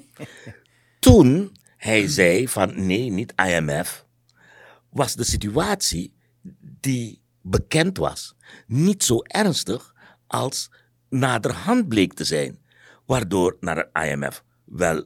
[0.98, 4.06] Toen hij zei van nee, niet IMF,
[4.90, 6.14] was de situatie
[6.80, 8.34] die bekend was
[8.66, 9.94] niet zo ernstig
[10.26, 10.70] als
[11.08, 12.58] naderhand bleek te zijn.
[13.06, 15.04] Waardoor naar het IMF wel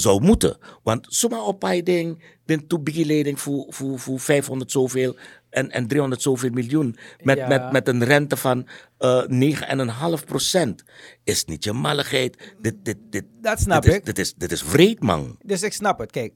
[0.00, 0.58] zou moeten.
[0.82, 5.16] Want zomaar op een ding, de toebegeleding voor, voor, voor 500 zoveel
[5.50, 6.96] en, en 300 zoveel miljoen.
[7.22, 7.48] Met, Ja.
[7.48, 8.66] met, met een rente van
[8.98, 9.22] eh
[10.18, 10.84] 9,5 procent.
[11.24, 12.54] Is niet je malligheid.
[12.60, 14.04] Dit, dit, dit, Dat snap dit is, ik.
[14.04, 15.36] Dit is, dit is vreed, man.
[15.42, 16.10] Dus ik snap het.
[16.10, 16.32] Kijk,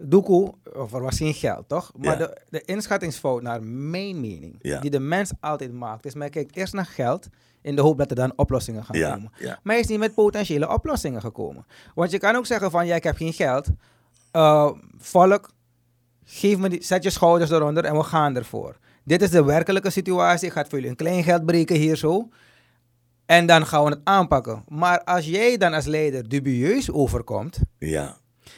[0.00, 1.92] Doekoe, of er was geen geld, toch?
[1.96, 2.26] Maar Ja.
[2.26, 4.80] de, de inschattingsfout, naar mijn mening, Ja.
[4.80, 7.28] die de mens altijd maakt, is men kijkt eerst naar geld
[7.62, 9.32] in de hoop dat er dan oplossingen gaan Ja, komen.
[9.38, 9.58] ja.
[9.62, 11.66] Maar hij is niet met potentiële oplossingen gekomen.
[11.94, 13.66] Want je kan ook zeggen van, ja, ik heb geen geld.
[14.30, 15.50] Eh, volk,
[16.24, 18.76] geef me die, zet je schouders eronder en we gaan ervoor.
[19.04, 20.46] Dit is de werkelijke situatie.
[20.46, 22.28] Ik ga het voor jullie een klein geld breken hier zo.
[23.26, 24.64] En dan gaan we het aanpakken.
[24.68, 28.16] Maar als jij dan als leider dubieus overkomt, Ja.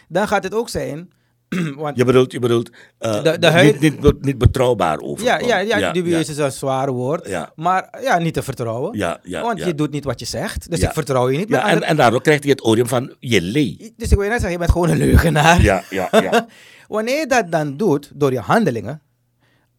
[0.09, 1.11] dan gaat het ook zijn.
[1.77, 5.25] want Je bedoelt, je bedoelt eh, De- de huid- niet, niet, niet betrouwbaar over.
[5.25, 6.33] ja, ja, ja, dubieus ja.
[6.33, 7.29] is een zwaar woord.
[7.29, 7.53] Ja.
[7.57, 8.99] Maar ja, niet te vertrouwen.
[8.99, 9.67] Ja, ja, want ja.
[9.67, 10.71] je doet niet wat je zegt.
[10.71, 10.87] Dus Ja.
[10.89, 11.49] ik vertrouw je niet.
[11.49, 13.93] Ja, en, en daardoor krijgt hij het odium van je lee.
[13.97, 15.63] Dus ik wil je net zeggen, je bent gewoon een leugenaar.
[15.63, 16.47] Ja, ja, ja.
[16.89, 19.03] Wanneer je dat dan doet, door je handelingen,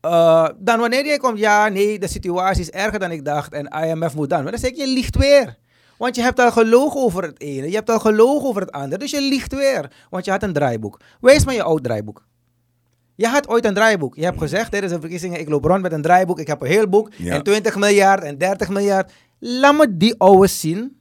[0.02, 3.68] eh, dan wanneer je komt, ja, nee, de situatie is erger dan ik dacht en
[3.68, 4.42] IMF moet dan.
[4.44, 5.58] Maar dan zeg ik, je liegt weer.
[6.02, 8.98] Want je hebt al gelogen over het ene, je hebt al gelogen over het andere,
[8.98, 9.92] dus je liegt weer.
[10.10, 11.00] Want je had een draaiboek.
[11.20, 12.26] Wees maar je oud draaiboek.
[13.16, 14.16] Je had ooit een draaiboek.
[14.16, 16.68] Je hebt gezegd tijdens de verkiezingen, ik loop rond met een draaiboek, ik heb een
[16.68, 17.34] heel boek, Ja.
[17.34, 19.12] en 20 miljard en 30 miljard.
[19.40, 21.01] Laat me die ouwe zien.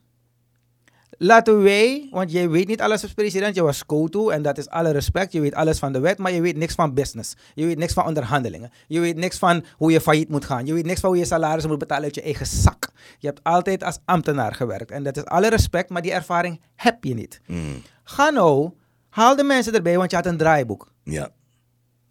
[1.22, 4.68] Laten wij, want jij weet niet alles als president, je was co en dat is
[4.68, 5.32] alle respect.
[5.32, 7.34] Je weet alles van de wet, maar je weet niks van business.
[7.54, 8.70] Je weet niks van onderhandelingen.
[8.86, 10.66] Je weet niks van hoe je failliet moet gaan.
[10.66, 12.88] Je weet niks van hoe je salaris moet betalen uit je eigen zak.
[13.18, 17.04] Je hebt altijd als ambtenaar gewerkt en dat is alle respect, maar die ervaring heb
[17.04, 17.40] je niet.
[17.46, 18.70] Mm, Ga nou,
[19.08, 20.92] haal de mensen erbij, want je had een draaiboek.
[21.04, 21.30] ja.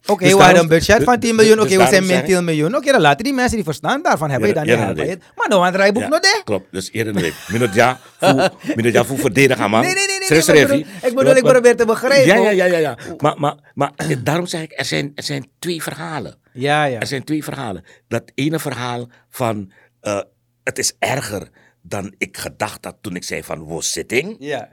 [0.06, 2.16] Oké, Dus we hadden een budget van dus- 10 miljoen, dus oké, we zijn min
[2.16, 2.76] zeg 10 miljoen.
[2.76, 5.22] Oké, dan laten die mensen die verstand daarvan hebben, Ja, dan dat helpen.
[5.36, 6.40] Maar nou, een draaiboek Ja, nog de.
[6.44, 7.34] Klopt, dus eerder dan ik.
[7.48, 7.98] Minut ja,
[8.76, 9.80] minut ja voor verdedigen, man.
[9.80, 12.26] Nee, nee, nee, nee, ik bedoel- ik bedoel, ik Want- probeer te begrijpen.
[12.26, 12.78] Ja, ja, ja, ja.
[12.78, 12.96] ja.
[13.18, 13.92] Maar, maar, maar
[14.24, 16.38] daarom zeg ik, er zijn, er zijn twee verhalen.
[16.52, 17.00] Ja, ja.
[17.00, 17.84] Er zijn twee verhalen.
[18.08, 20.20] Dat ene verhaal van, eh,
[20.64, 21.48] het is erger
[21.82, 24.36] dan ik gedacht had toen ik zei van, was zitting.
[24.38, 24.68] Ja.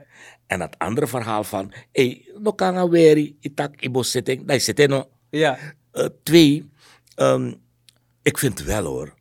[0.46, 5.08] En dat andere verhaal van, hey, no kan weri, itak ibo zitting, dat zit no.
[5.30, 5.58] Ja.
[5.92, 6.70] Eh, twee,
[7.14, 7.52] ehm,
[8.22, 9.14] ik vind wel hoor,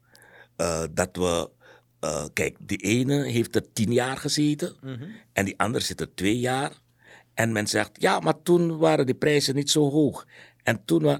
[0.55, 1.49] eh, dat we,
[1.99, 5.03] eh, kijk, die ene heeft er tien jaar gezeten Mhm.
[5.33, 6.71] en die andere zit er twee jaar.
[7.33, 10.25] En men zegt, ja, maar toen waren de prijzen niet zo hoog.
[10.63, 11.19] En toen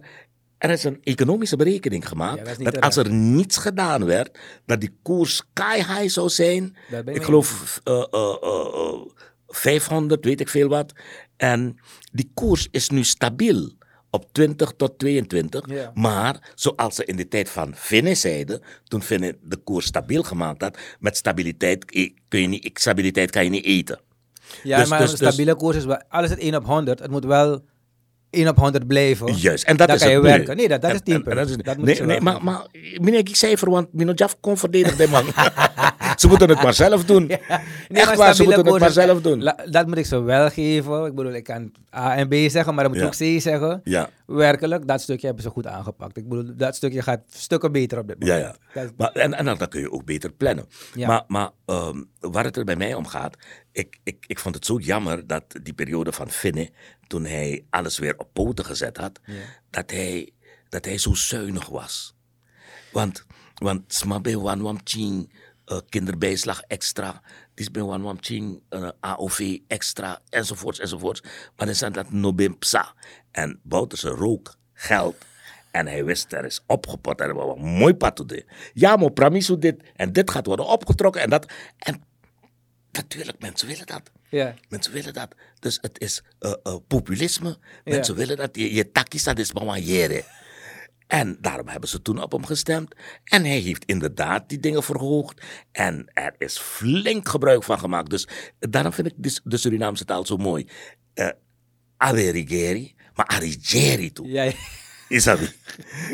[0.58, 4.98] er is een economische berekening gemaakt Ja, dat als er niets gedaan werd, dat die
[5.02, 6.76] koers sky high zou zijn.
[7.06, 9.02] Ik geloof eh, eh, eh, eh,
[9.48, 10.94] 500, weet ik veel wat.
[11.36, 11.78] En
[12.12, 13.72] die koers is nu stabiel
[14.18, 15.64] op 20 tot 22.
[15.70, 15.92] Ja.
[15.94, 20.62] Maar zoals ze in de tijd van Finne zeiden, toen Finne de koers stabiel gemaakt
[20.62, 24.00] had, met stabiliteit eh, kun je niet, stabiliteit kan je niet eten.
[24.64, 27.00] Ja, Dus- maar dus- een stabiele koers is wel, alles het 1 op 100.
[27.00, 27.64] Het moet wel
[28.30, 29.34] 1 op 100 blijven.
[29.36, 30.56] Juist, en dat Dan is kan je het werken.
[30.58, 32.66] Nee, dat- is dat is- Dat moet nee, je nee, maar, maar
[32.98, 35.26] meneer, ik cijfer, want Minojaf kon verdedigen, man.
[36.20, 37.26] Ze moeten het maar zelf doen.
[37.28, 37.38] Nee,
[38.02, 39.44] Echt maar waar, ze moeten het maar zelf doen.
[39.44, 41.06] La- dat moet ik ze wel geven.
[41.06, 43.34] Ik bedoel, ik kan A en B zeggen, maar dan moet je Ja.
[43.34, 43.82] ook C zeggen.
[43.84, 44.10] Ja.
[44.26, 46.18] Werkelijk, dat stukje hebben ze goed aangepakt.
[46.18, 48.58] Ik bedoel, dat stukje gaat stukken beter op dit Ja, moment.
[48.74, 48.82] ja.
[48.84, 50.66] Dat- Maar, en, en dan, kun je ook beter plannen.
[50.94, 51.08] Ja.
[51.08, 53.36] Maar, maar ehm, waar het er bij mij om gaat,
[53.72, 56.70] ik, ik, ik vond het zo jammer dat die periode van Finne,
[57.08, 59.20] toen hij alles weer op poten gezet had,
[59.70, 60.30] dat, hij,
[60.70, 62.16] dat hij zo zuinig was.
[62.92, 63.26] Want,
[63.56, 65.32] want smabe wan wam ching,
[65.68, 67.22] eh, kinderbijslag extra,
[67.54, 71.22] dis ben wan wam ching, eh, AOV extra, enzovoorts, enzovoorts.
[71.56, 72.94] Maar dan staat dat no ben psa.
[73.32, 75.16] En Bouterse rook geld.
[75.72, 78.24] En hij wist, er is opgepot en er was een mooi pad.
[78.74, 81.54] Ja, maar pramiso dit en dit gaat worden opgetrokken en dat.
[81.78, 82.04] En
[82.92, 84.02] Natuurlijk, mensen willen dat.
[84.30, 84.54] Ja.
[84.70, 85.36] Mensen willen dat.
[85.60, 87.50] Dus het is eh, populisme.
[87.50, 87.58] Ja.
[87.84, 88.50] Mensen willen dat.
[88.56, 89.80] Je, je takkies, dat is maar
[91.08, 92.96] En daarom hebben ze toen op hem gestemd.
[93.24, 95.42] En hij heeft inderdaad die dingen verhoogd.
[95.72, 98.10] En er is flink gebruik van gemaakt.
[98.10, 98.28] Dus
[98.60, 100.68] daarom vind ik de, Surinaamse taal zo mooi.
[101.16, 101.30] Uh,
[101.98, 104.28] Averigeri, maar Arigeri toe.
[104.28, 104.54] Ja, ja.
[105.08, 105.58] Is dat niet?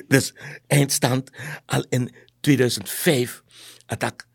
[0.08, 0.36] Dus
[0.68, 1.30] eindstand
[1.66, 3.44] al in 2005
[3.86, 4.28] had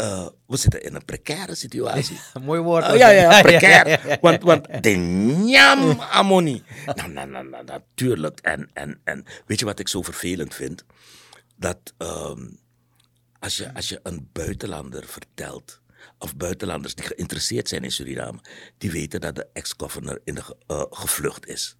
[0.00, 2.20] eh, we zitten in een precaire situatie.
[2.42, 2.84] Mooi woord.
[2.84, 2.96] Oh, ook.
[3.04, 4.18] ja, ja, precair.
[4.20, 5.78] Want, want de njam.
[5.86, 8.40] Nou, nou, nou, nou, natuurlijk.
[8.40, 10.84] En, en, en weet je wat ik zo vervelend vind?
[11.56, 12.46] Dat ehm,
[13.38, 15.80] als, je, als je een buitenlander vertelt,
[16.18, 18.38] of buitenlanders die geïnteresseerd zijn in Suriname,
[18.78, 21.74] die weten dat de ex-governor in de eh, gevlucht is.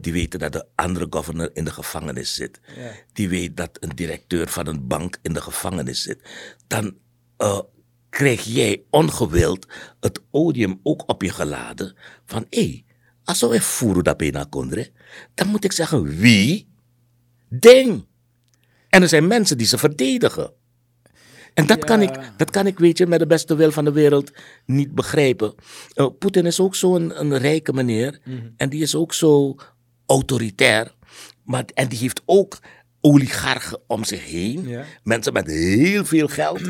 [0.00, 2.60] Die weten dat de andere governor in de gevangenis zit.
[2.76, 2.92] Ja.
[3.12, 6.20] Die weet dat een directeur van een bank in de gevangenis zit.
[6.66, 6.96] Dan
[7.38, 7.60] eh,
[8.08, 9.66] krijg jij ongewild
[10.00, 12.84] het odium ook op je geladen van hé, hey,
[13.24, 14.90] als we voeren dat bijna kondre,
[15.34, 16.68] dan moet ik zeggen wie?
[17.48, 18.06] Ding.
[18.88, 20.52] En er zijn mensen die ze verdedigen.
[21.54, 23.92] En dat, kan ik, dat kan ik, weet je, met de beste wil van de
[23.92, 24.30] wereld
[24.64, 25.54] niet begrijpen.
[25.94, 28.18] Eh, Poetin is ook zo'n een rijke meneer.
[28.56, 29.56] En die is ook zo
[30.06, 30.94] autoritair.
[31.44, 32.58] Maar, en die heeft ook
[33.00, 34.68] oligarchen om zich heen.
[34.68, 34.84] Ja.
[35.02, 36.60] Mensen met heel veel geld.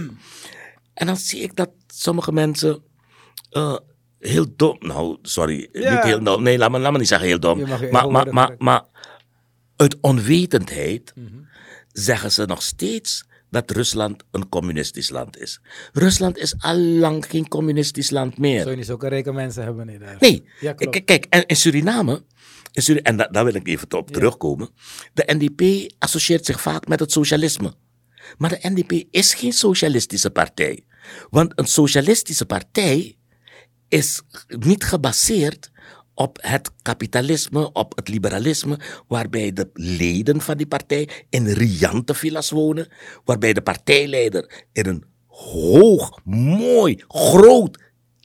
[0.99, 2.83] En dan zie ik dat sommige mensen
[3.51, 3.77] eh,
[4.19, 4.77] heel dom...
[4.81, 5.95] Nou, sorry, Ja.
[5.95, 6.43] niet heel dom.
[6.43, 7.59] Nee, laat me, laat me niet zeggen heel dom.
[7.91, 8.85] Maar, maar, maar, maar
[9.77, 11.13] uit onwetendheid
[11.93, 15.61] zeggen ze nog steeds dat Rusland een communistisch land is.
[15.93, 18.59] Rusland is al lang geen communistisch land meer.
[18.59, 19.87] Zou je niet zulke rijke mensen hebben?
[19.87, 20.17] Nee, daar.
[20.21, 20.93] Nee, Ja, klopt.
[20.93, 22.23] kijk, kijk, en in Suriname,
[22.73, 24.69] in Suri- en da- daar wil ik even op terugkomen.
[25.15, 27.75] De NDP associeert zich vaak met het socialisme.
[28.39, 30.85] Maar de NDP is geen socialistische partij.
[31.31, 33.17] Want een socialistische partij
[33.89, 35.71] is niet gebaseerd
[36.15, 42.51] op het kapitalisme, op het liberalisme, waarbij de leden van die partij in riante villa's
[42.51, 42.89] wonen,
[43.25, 47.79] waarbij de partijleider in een hoog, mooi, groot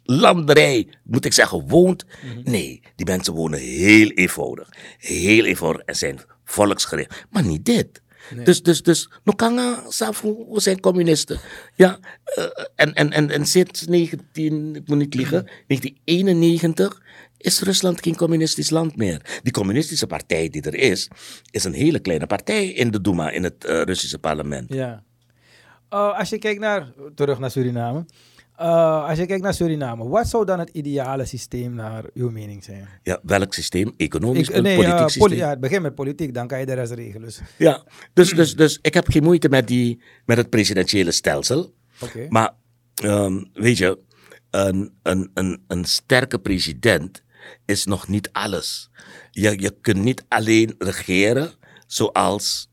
[0.04, 2.06] landerij, moet ik zeggen, woont.
[2.44, 4.70] Nee, die mensen wonen heel eenvoudig.
[4.98, 7.26] Heel eenvoudig en zijn volksgericht.
[7.30, 8.02] Maar niet dit.
[8.44, 11.40] Dus, dus, dus, kan zelf, we zijn communisten.
[11.76, 17.02] Ja, eh, en, en, en, en sinds 19, ik moet niet liegen, 1991
[17.38, 19.40] is Rusland geen communistisch land meer.
[19.44, 21.08] Die communistische partij die er is,
[21.52, 24.74] is een hele kleine partij in de Duma, in het eh, Russische parlement.
[24.74, 25.04] Ja.
[25.94, 28.06] Uh, als je kijkt naar, terug naar Suriname.
[28.60, 32.64] Uh, als je kijkt naar Suriname, wat zou dan het ideale systeem naar uw mening
[32.64, 32.88] zijn?
[33.04, 33.94] Ja, welk systeem?
[33.98, 35.24] Economisch, Ik- nee, politiek uh, systeem?
[35.28, 37.22] poli- ja, het begint met politiek, dan kan je de rest regelen.
[37.28, 41.74] Dus, Ja, dus, dus, dus ik heb geen moeite met, die, met het presidentiële stelsel.
[42.02, 42.26] Oké.
[42.30, 42.52] Maar
[43.04, 44.00] ehm, weet je,
[44.50, 47.24] een, een, een, een sterke president
[47.66, 48.90] is nog niet alles.
[49.32, 51.52] Je, je kunt niet alleen regeren
[51.88, 52.70] zoals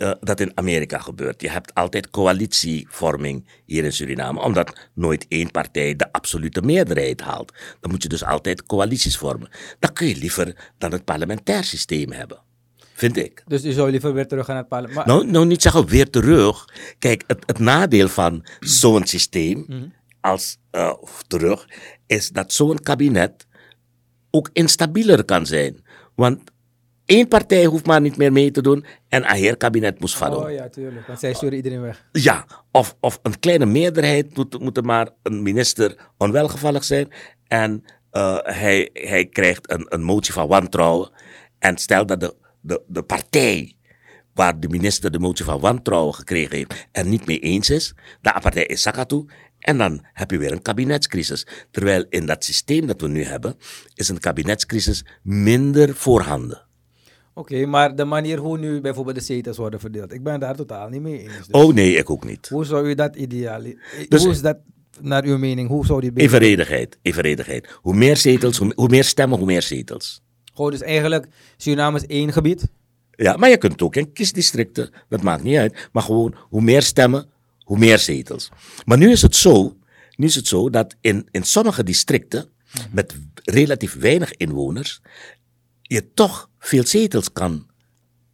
[0.00, 1.40] eh, dat in Amerika gebeurt.
[1.40, 7.52] Je hebt altijd coalitievorming hier in Suriname, omdat nooit één partij de absolute meerderheid haalt.
[7.80, 9.48] Dan moet je dus altijd coalities vormen.
[9.78, 12.38] Dan kun je liever dan het parlementair systeem hebben.
[12.94, 13.42] Vind ik.
[13.46, 15.06] Dus u zou liever weer terug gaan naar het parlement.
[15.06, 16.64] Nou, nou niet zeggen weer terug.
[16.98, 19.66] Kijk, het, het nadeel van zo'n systeem
[20.20, 20.92] als eh,
[21.26, 21.68] terug
[22.06, 23.46] is dat zo'n kabinet
[24.30, 25.84] ook instabieler kan zijn.
[26.14, 26.40] Want
[27.10, 30.38] één partij hoeft maar niet meer mee te doen en een kabinet moest vallen.
[30.38, 31.06] Oh ja, tuurlijk.
[31.06, 32.04] Want zij sturen iedereen weg.
[32.12, 37.08] Ja, of, of een kleine meerderheid moet, moet er maar een minister onwelgevallig zijn.
[37.46, 41.10] En eh, hij, hij krijgt een, een motie van wantrouwen.
[41.58, 43.76] En stel dat de, de, de partij
[44.34, 48.38] waar de minister de motie van wantrouwen gekregen heeft er niet mee eens is, de
[48.42, 49.24] partij is Sakatu.
[49.58, 51.46] En dan heb je weer een kabinetscrisis.
[51.70, 53.56] Terwijl in dat systeem dat we nu hebben,
[53.94, 56.68] is een kabinetscrisis minder voorhanden.
[57.40, 60.88] Oké, maar de manier hoe nu bijvoorbeeld de zetels worden verdeeld, ik ben daar totaal
[60.88, 61.36] niet mee eens.
[61.36, 62.48] Dus Oh nee, ik ook niet.
[62.48, 63.62] Hoe zou u dat ideaal...
[64.08, 64.58] Dus- hoe is dat
[65.00, 65.68] naar uw mening?
[65.68, 66.28] Hoe zou die beter...
[66.28, 67.78] Evenredigheid, evenredigheid.
[67.80, 70.22] Hoe meer zetels, hoe, hoe meer stemmen, hoe meer zetels.
[70.54, 71.26] Gewoon dus eigenlijk,
[71.56, 72.68] Suriname is één gebied.
[73.10, 75.88] Ja, maar je kunt het ook in kiesdistricten, dat maakt niet uit.
[75.92, 77.26] Maar gewoon, hoe meer stemmen,
[77.58, 78.50] hoe meer zetels.
[78.84, 79.76] Maar nu is het zo,
[80.16, 82.48] nu is het zo dat in, in sommige districten,
[82.90, 85.00] met relatief weinig inwoners,
[85.82, 87.66] je toch veel zetels kan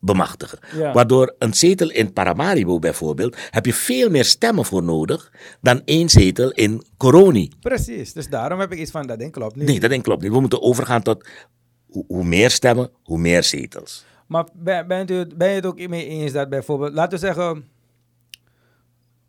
[0.00, 0.58] bemachtigen.
[0.76, 0.92] Ja.
[0.92, 6.08] Waardoor een zetel in Paramaribo bijvoorbeeld, heb je veel meer stemmen voor nodig dan één
[6.08, 7.50] zetel in Coroni.
[7.60, 9.66] Precies, dus daarom heb ik iets van, dat ding klopt niet.
[9.66, 10.32] Nee, dat denk ik klopt niet.
[10.32, 11.28] We moeten overgaan tot
[12.06, 14.04] hoe, meer stemmen, hoe meer zetels.
[14.26, 17.64] Maar ben, bent u, ben je het ook mee eens dat bijvoorbeeld, laten we zeggen,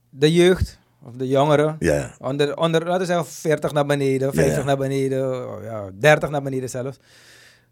[0.10, 2.16] de jeugd of de jongeren, Ja.
[2.20, 4.64] onder, onder, laten we zeggen 40 naar beneden, 50 ja.
[4.64, 7.00] naar beneden, ja, 30 naar beneden zelfs.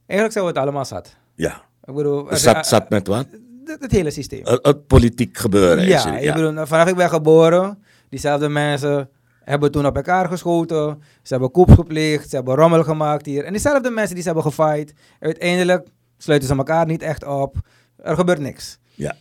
[0.06, 1.15] Eigenlijk zijn we het allemaal zat.
[1.36, 1.63] Ja.
[1.84, 3.28] Ik bedoel, Zat, zat met wat?
[3.65, 4.46] het, het hele systeem.
[4.46, 5.84] Het, het politiek gebeuren.
[5.84, 9.10] is Ja, ik bedoel, vanaf ik ben geboren, diezelfde mensen
[9.44, 11.02] hebben toen op elkaar geschoten.
[11.22, 13.44] Ze hebben koeps gepleegd, ze hebben rommel gemaakt hier.
[13.44, 15.88] En diezelfde mensen die ze hebben gefight, uiteindelijk
[16.18, 17.56] sluiten ze elkaar niet echt op.
[17.98, 18.80] Er gebeurt niks.
[18.94, 19.15] Ja.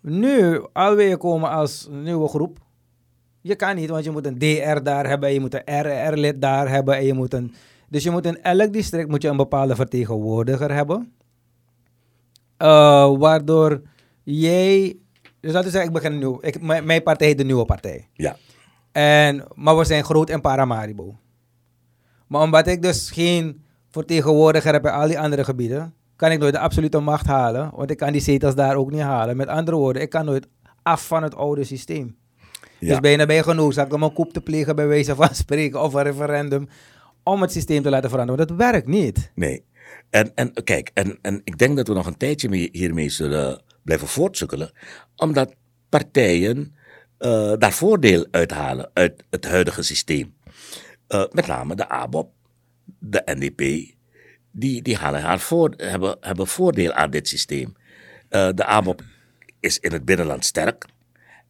[0.00, 2.58] Nu, alweer komen als nieuwe groep.
[3.40, 6.68] Je kan niet, want je moet een DR daar hebben, je moet een RR-lid daar
[6.68, 7.54] hebben en je moet een...
[7.88, 11.12] Dus je moet in elk district moet je een bepaalde vertegenwoordiger hebben.
[12.56, 13.82] Eh, waardoor
[14.22, 14.96] jij...
[15.40, 16.38] Dus laten we zeggen, ik begin nieuw.
[16.40, 18.08] Ik, mijn, mijn partij heet de Nieuwe Partij.
[18.12, 18.36] Ja.
[18.92, 21.18] En, maar we zijn groot in Paramaribo.
[22.26, 26.52] Maar omdat ik dus geen vertegenwoordiger heb in al die andere gebieden, kan ik nooit
[26.52, 27.70] de absolute macht halen.
[27.74, 29.36] Want ik kan die zetels daar ook niet halen.
[29.36, 30.48] Met andere woorden, ik kan nooit
[30.82, 32.16] af van het oude systeem.
[32.78, 32.88] Ja.
[32.88, 35.94] Dus bijna ben je genoodzaakt om een koep te plegen bij wijze van spreken of
[35.94, 36.68] een referendum
[37.32, 38.46] om het systeem te laten veranderen.
[38.46, 39.32] Want dat werkt niet.
[39.34, 39.64] Nee.
[40.10, 43.62] En, en kijk, en, en ik denk dat we nog een tijdje mee, hiermee zullen
[43.82, 44.70] blijven voortsukkelen,
[45.16, 45.54] omdat
[45.88, 46.74] partijen
[47.18, 50.34] eh, daar voordeel uithalen uit het huidige systeem.
[51.06, 52.32] Eh, met name de ABOP,
[52.84, 53.94] de NDP,
[54.50, 57.76] die, die halen haar voor, hebben, hebben voordeel aan dit systeem.
[58.28, 59.02] Eh, de ABOP
[59.60, 60.84] is in het binnenland sterk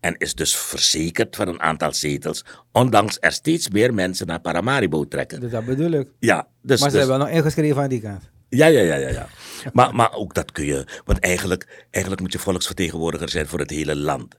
[0.01, 5.05] en is dus verzekerd van een aantal zetels, ondanks er steeds meer mensen naar Paramaribo
[5.09, 5.41] trekken.
[5.41, 6.09] Dus dat bedoel ik.
[6.19, 8.31] Ja, dus, maar ze dus- hebben wel nog ingeschreven aan die kant.
[8.49, 9.09] ja, ja, ja, ja.
[9.09, 9.29] ja.
[9.73, 10.87] Maar, maar ook dat kun je.
[11.05, 14.35] Want eigenlijk, eigenlijk moet je volksvertegenwoordiger zijn voor het hele land.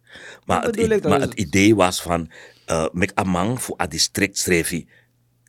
[0.45, 2.29] Maar, Dat het, dat maar het idee was van.
[2.91, 4.87] mek amang voor a district strevi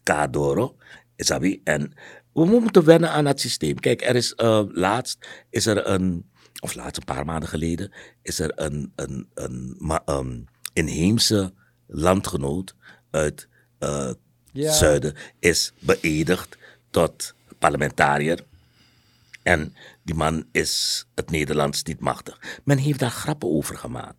[0.02, 0.76] kadoro.
[1.16, 1.60] Isabi.
[1.64, 1.92] En
[2.32, 3.78] we moeten wennen aan het systeem.
[3.78, 6.28] Kijk, er is eh, laatst is er een.
[6.60, 7.92] Of laatst een paar maanden geleden.
[8.22, 11.52] Is er een, een, een, een inheemse
[11.86, 12.74] landgenoot
[13.10, 14.10] uit eh,
[14.52, 14.72] Ja.
[14.72, 16.56] zuiden is beëdigd
[16.90, 18.44] tot parlementariër.
[19.42, 22.60] En die man is het Nederlands niet machtig.
[22.64, 24.16] Men heeft daar grappen over gemaakt.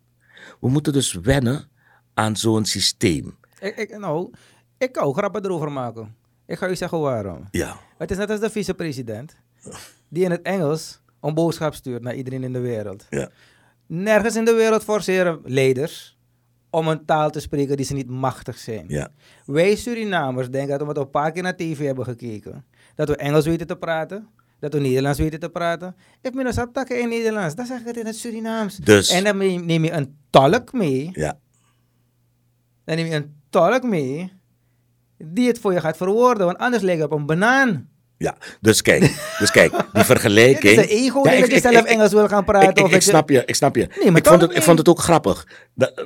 [0.60, 1.68] We moeten dus wennen
[2.14, 3.36] aan zo'n systeem.
[3.60, 4.30] Ik, ik, nou,
[4.78, 6.16] ik kan ook grappen erover maken.
[6.46, 7.48] Ik ga u zeggen waarom.
[7.50, 9.36] Ja, Het is net als de vicepresident,
[10.08, 13.06] die in het Engels een boodschap stuurt naar iedereen in de wereld.
[13.10, 13.28] ja,
[13.86, 16.18] Nergens in de wereld forceren leiders
[16.70, 18.84] om een taal te spreken die ze niet machtig zijn.
[18.88, 19.08] ja.
[19.46, 23.16] Wij Surinamers denken dat omdat we een paar keer naar tv hebben gekeken, dat we
[23.16, 25.96] Engels weten te praten, dat we Nederlands weten te praten.
[26.22, 28.76] Ik ben een takken in Nederlands, dan zeg ik het in het Surinaams.
[28.76, 31.38] Dus- En dan neem neem je een tolk mee, ja.
[32.84, 34.32] dan neem je een tolk mee
[35.18, 37.90] die het voor je gaat verwoorden, want anders lijkt het op een banaan.
[38.22, 39.00] Ja, dus kijk,
[39.38, 40.78] dus kijk, die Het vergelijking.
[40.78, 42.68] is een ego Ja, dat ik- je zelf Engels wil gaan praten.
[42.70, 43.88] Ik, ik, of ik snap je, ik snap je.
[44.00, 45.46] Nee, maar ik, vond het, ik vond het ook grappig.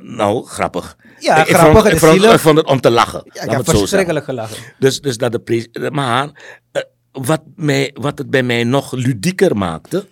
[0.01, 0.97] Nou, grappig.
[1.19, 2.33] Ja, ik, grappig, vond, het ik, vond, zielig.
[2.33, 3.21] ik vond het om te lachen.
[3.33, 4.57] Ja, ik heb het verschrikkelijk gelachen.
[4.79, 6.29] Dus, dus dat de maar
[6.71, 10.07] eh, wat, mij, wat het bij mij nog ludieker maakte,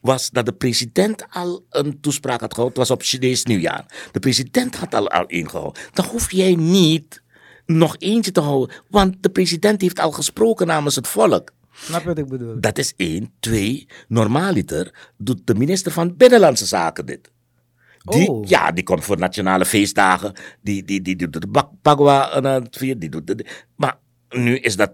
[0.00, 2.80] was dat de president al een toespraak had gehouden.
[2.80, 3.84] Het was op Chinees nieuwjaar.
[4.12, 5.82] De president had al, al ingehouden.
[5.92, 7.19] Dan hoef jij niet
[7.78, 11.52] nog eentje te houden, want de president heeft al gesproken namens het volk.
[11.72, 12.60] Snap je wat ik bedoel?
[12.60, 13.32] Dat is één.
[13.40, 17.30] Twee, normaaliter doet de minister van Binnenlandse Zaken dit.
[18.04, 18.48] Die, Oh.
[18.48, 20.32] Ja, die komt voor nationale feestdagen.
[20.62, 22.98] Die, die, die doet de Pagwa aan het vieren.
[22.98, 24.92] Die doet de, maar nu is dat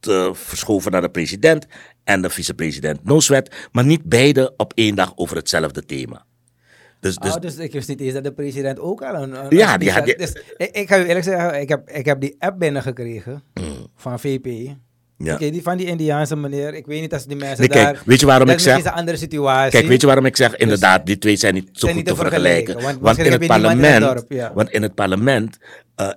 [0.00, 1.66] eh, verschoven naar de president
[2.04, 3.68] en de vicepresident Nooswet.
[3.72, 6.24] Maar niet beide op één dag over hetzelfde thema.
[7.02, 9.44] Dus, dus, Dus, dus ik wist niet eens dat de president ook al een...
[9.44, 12.04] een Ja, die had die- dus, ik, ik ga u eerlijk zeggen, ik heb, ik
[12.04, 13.42] heb die app binnengekregen
[13.94, 14.46] van VP.
[15.24, 15.36] Ja.
[15.36, 18.02] Die van die Indiaanse meneer, ik weet niet als die mensen Nee, kijk, daar...
[18.06, 19.70] weet je waarom ik is zeg- misschien een andere situatie.
[19.70, 22.04] Kijk, weet je waarom ik zeg, inderdaad, die twee zijn niet zo Dus- zijn goed
[22.04, 22.72] niet te vergelijken.
[22.72, 24.52] vergelijken, Want, want in het in parlement, het dorp, ja.
[24.54, 25.56] want in het parlement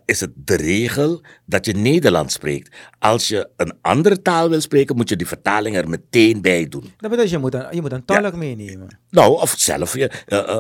[0.05, 2.75] is het de regel dat je Nederlands spreekt.
[2.99, 6.81] Als je een andere taal wil spreken, moet je die vertaling er meteen bij doen.
[6.97, 8.99] Dat betekent, je moet een, je moet een tolk meenemen.
[9.09, 9.95] Nou, of zelf.
[9.97, 10.59] je- eh, eh,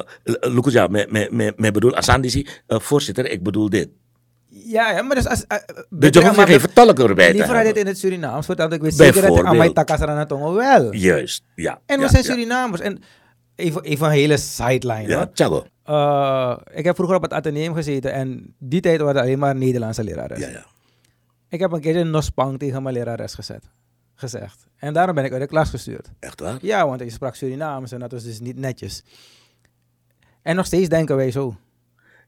[0.53, 3.89] Lucas, ja, me bedoel, Asandisi, eh, voorzitter, ik bedoel dit.
[4.57, 5.45] Ja, ja, maar dus als...
[5.47, 5.57] Uh,
[5.89, 6.59] Dus je hoeft geen
[6.97, 9.75] erbij te Liever had in het Surinaams, want ik weet zeker dat Bijvoorbeeld.
[9.75, 10.93] takasaranatongo wel.
[10.93, 11.79] Juist, ja.
[11.85, 12.23] En we ja, zijn.
[12.23, 12.81] Surinamers.
[12.81, 13.01] En
[13.55, 15.07] even, even een hele sideline.
[15.07, 15.25] Ja.
[15.33, 15.65] Thiago.
[15.83, 20.03] Eh, ik heb vroeger op het ateneum gezeten en die tijd waren alleen maar Nederlandse
[20.03, 20.39] lerares.
[20.39, 20.65] Ja, ja.
[21.49, 23.63] Ik heb een keer een nospang tegen mijn lerares gezet,
[24.15, 24.65] gezegd.
[24.77, 26.09] En daarom ben ik uit de klas gestuurd.
[26.19, 26.57] Echt waar?
[26.61, 29.03] Ja, want ik sprak Surinaams en dat was dus niet netjes.
[30.41, 31.55] En nog steeds denken wij zo.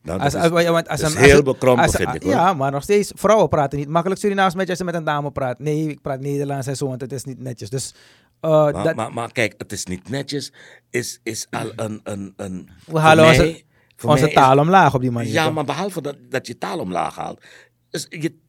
[0.07, 2.31] Nou, Als, is- want als een- heel bekrompen, vind ik, hoor.
[2.31, 5.03] Ja, maar nog steeds, vrouwen praten niet makkelijk Surinaams met je als ze met een
[5.03, 5.59] dame praat.
[5.59, 7.69] Nee, ik praat Nederlands en zo, want het is niet netjes.
[7.69, 7.93] Dus
[8.41, 10.53] uh, Maar, dat, maar, maar kijk, het is niet netjes.
[10.89, 11.99] Is, is al een.
[12.03, 13.61] een, een We halen onze-
[14.05, 15.31] Onze is- taal omlaag op die manier.
[15.31, 17.43] Ja, maar behalve dat, dat je taal omlaag haalt.
[17.91, 18.39] Is je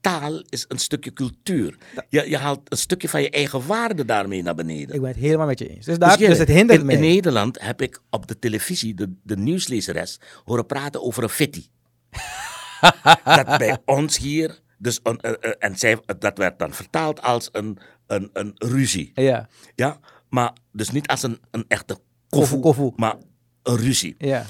[0.00, 1.76] taal is een stukje cultuur.
[2.08, 4.94] Je, je haalt een stukje van je eigen waarde daarmee naar beneden.
[4.94, 5.86] Ik ben het helemaal met je eens.
[5.86, 6.94] Dus, daar, Dus, dus, het hindert in, mij.
[6.94, 11.66] in Nederland heb ik op de televisie de, de nieuwslezeres horen praten over een fitty.
[13.24, 17.48] dat bij ons hier, dus een, eh, eh, en zij, dat werd dan vertaald als
[17.52, 19.12] een, een, een ruzie.
[19.14, 22.92] Ja, Ja, maar dus niet als een, een echte koffie.
[22.96, 23.16] maar
[23.62, 24.14] een ruzie.
[24.18, 24.44] ja.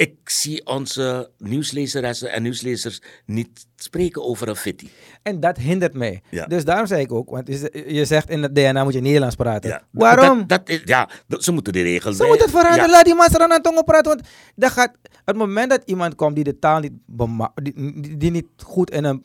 [0.00, 4.88] Ik zie onze nieuwslezeressen en nieuwslezers niet spreken over een fitty.
[5.22, 6.22] En dat hindert mij.
[6.30, 6.46] Ja.
[6.46, 7.48] Dus daarom zei ik ook, want
[7.86, 9.70] je zegt in het DNA moet je Nederlands praten.
[9.70, 9.82] Ja.
[9.90, 10.38] Waarom?
[10.38, 12.86] Dat, dat is, ja, dat- ze moeten de regels Ze moeten het veranderen.
[12.86, 12.90] Ja.
[12.90, 14.14] Laat die mensen aan tongen praten.
[14.14, 14.92] Want dat gaat,
[15.24, 16.92] het moment dat iemand komt die de taal niet,
[17.54, 19.24] die, die, die niet goed in een...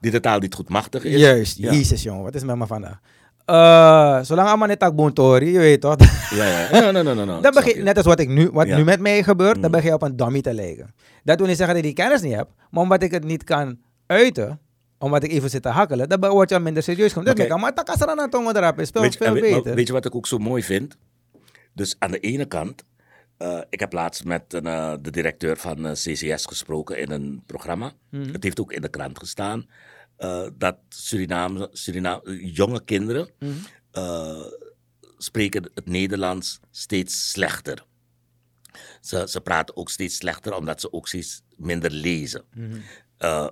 [0.00, 1.20] Die de taal niet goed machtig is.
[1.20, 1.72] Juist, Ja.
[1.72, 3.00] jezus jongen, wat is met me vandaag?
[3.44, 5.96] Eh, zolang allemaal net tak bontori, je weet toch?
[6.30, 6.80] Ja, ja.
[6.80, 7.40] No, no, no, no, no.
[7.40, 8.76] dan begin, net als wat, ik nu, wat Ja.
[8.76, 9.70] nu met mij gebeurt, dan Mm.
[9.70, 10.94] begin je op een dummy te lijken.
[11.24, 13.44] Dat wil niet zeggen dat ik die kennis niet heb, maar omdat ik het niet
[13.44, 14.60] kan uiten,
[14.98, 17.12] omdat ik even zit te hakkelen, dan word je al minder serieus.
[17.12, 19.40] Dus ik kan maar takas er aan tongen erop is veel, weet, je, veel maar
[19.40, 19.74] beter.
[19.74, 20.96] weet je wat ik ook zo mooi vind?
[21.74, 22.84] Dus aan de ene kant,
[23.38, 27.92] eh, ik heb laatst met een, eh, de directeur van CCS gesproken in een programma.
[28.10, 28.32] Mhm.
[28.32, 29.66] Het heeft ook in de krant gestaan.
[30.22, 33.28] Eh, dat Suriname, Suriname, jonge kinderen
[33.90, 34.44] eh,
[35.18, 37.84] spreken het Nederlands steeds slechter.
[39.00, 42.44] Ze, ze praten ook steeds slechter omdat ze ook steeds minder lezen.
[43.16, 43.48] Eh,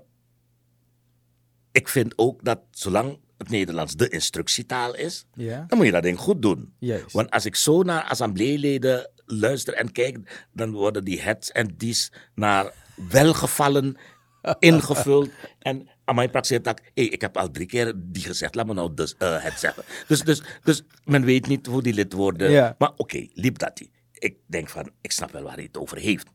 [1.73, 6.18] ik vind ook dat zolang het Nederlands de instructietaal is, dan moet je dat ding
[6.18, 6.75] goed doen.
[6.79, 7.12] juist.
[7.12, 12.12] Want als ik zo naar assembleeleden luister en kijk, dan worden die hets en dies
[12.35, 12.73] naar
[13.09, 13.97] welgevallen
[14.59, 15.31] ingevuld.
[15.59, 18.75] En aan mijn praxeert dat, hey, ik heb al drie keer die gezegd, laat me
[18.75, 19.83] nou dus, eh, het zeggen.
[20.07, 22.51] Dus, dus, dus men weet niet hoe die lidwoorden...
[22.51, 22.75] Ja.
[22.79, 23.91] Maar oké, liep dat die.
[24.13, 26.27] Ik denk van, ik snap wel waar hij het over heeft.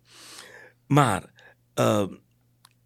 [0.88, 1.24] Maar
[1.74, 2.14] ehm,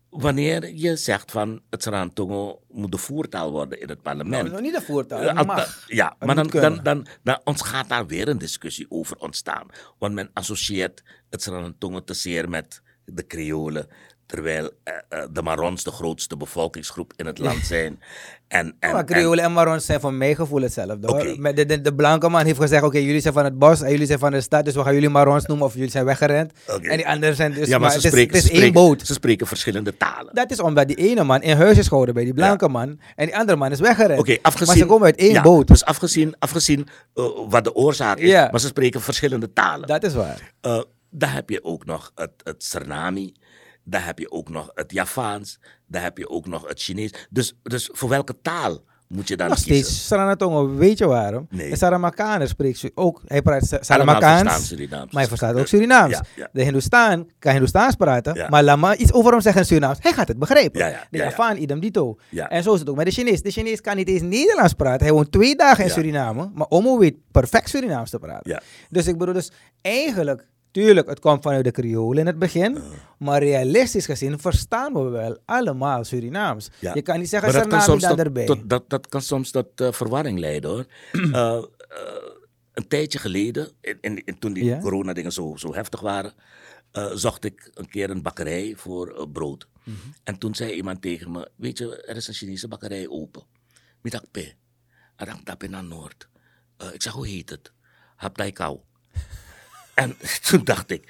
[0.09, 4.43] wanneer je zegt van het Sarantongo moet de voertaal worden in het parlement.
[4.43, 5.83] Nou, nog niet de voertaal, Eh, het mag.
[5.87, 9.67] Ja, Het maar dan, dan, dan, dan ontgaat daar weer een discussie over ontstaan.
[9.97, 12.81] Want men associeert het Sarantongo te zeer met
[13.13, 13.87] de Creolen.
[14.25, 17.99] Terwijl eh, eh, de Marons de grootste bevolkingsgroep in het land zijn.
[18.47, 21.07] En, en, maar en- Creolen en Marons zijn van mijn gevoel hetzelfde.
[21.07, 21.19] hoor.
[21.19, 21.35] Oké.
[21.37, 23.91] Met de, de, de blanke man heeft gezegd, oké, jullie zijn van het bos en
[23.91, 26.51] jullie zijn van de stad, dus we gaan jullie Marons noemen of jullie zijn weggerend.
[26.65, 28.67] En die anderen zijn dus, ja, maar, ze, het is, spreken, het ze, is één
[28.67, 29.07] spreken, boot.
[29.07, 30.35] ze spreken verschillende talen.
[30.35, 33.25] Dat is omdat die ene man in huis is gehouden bij die blanke man en
[33.25, 34.19] die andere man is weggerend.
[34.19, 34.67] Oké, afgezien...
[34.67, 35.67] maar ze komen uit één ja, boot.
[35.67, 38.29] Dus afgezien, afgezien eh, wat de oorzaak is.
[38.29, 38.47] Ja.
[38.51, 39.87] Maar ze spreken verschillende talen.
[39.87, 40.53] Dat is waar.
[41.09, 42.79] Daar heb je ook nog het, het.
[43.83, 45.59] Daar heb je ook nog het Javaans.
[45.87, 47.27] Daar heb je ook nog het Chinees.
[47.29, 49.83] Dus, dus voor welke taal moet je dan Nog kiezen?
[49.85, 51.47] steeds, Saranatongo, weet je waarom?
[51.49, 51.69] Nee.
[51.69, 55.11] De Saramakaner spreekt ook, hij praat Saramakaans, Surinaams.
[55.11, 56.13] maar hij verstaat ook Surinaams.
[56.13, 56.49] Ja, ja.
[56.53, 58.49] De Hindoestaan kan Hindoestaans praten, Ja.
[58.49, 59.97] maar laat maar iets over hem zeggen in Surinaams.
[60.01, 60.79] Hij gaat het begrijpen.
[60.79, 61.23] De ja, ja.
[61.23, 62.17] Javaan, idem dito.
[62.31, 63.41] En zo is het ook met de Chinees.
[63.41, 65.05] De Chinees kan niet eens Nederlands praten.
[65.05, 65.89] Hij woont twee dagen in.
[65.89, 68.61] Suriname, maar Omo weet perfect Surinaams te praten.
[68.89, 69.51] Dus ik bedoel, dus
[69.81, 72.77] eigenlijk, tuurlijk, het komt vanuit de Creole in het begin,
[73.17, 76.69] maar realistisch gezien verstaan we wel allemaal Surinaams.
[76.79, 76.93] Ja.
[76.93, 78.45] Je kan niet zeggen Maar dat Suriname soms dan erbij.
[78.45, 80.85] tot- dat, dat kan soms tot eh, verwarring leiden hoor.
[81.33, 81.63] Eh, eh,
[82.73, 84.79] een tijdje geleden, in, in, in- toen die Ja?
[84.79, 86.33] coronadingen zo, zo heftig waren,
[87.13, 89.67] zocht ik een keer een bakkerij voor brood.
[89.83, 89.95] Mhm.
[90.23, 93.43] En toen zei iemand tegen me, weet je, er is een Chinese bakkerij open.
[94.01, 94.23] Middag
[95.43, 96.27] tap naar Noord.
[96.93, 97.71] Ik zeg, hoe heet het?
[98.15, 98.79] Hapdai Kou.
[99.99, 100.15] En
[100.49, 101.03] toen dacht ik,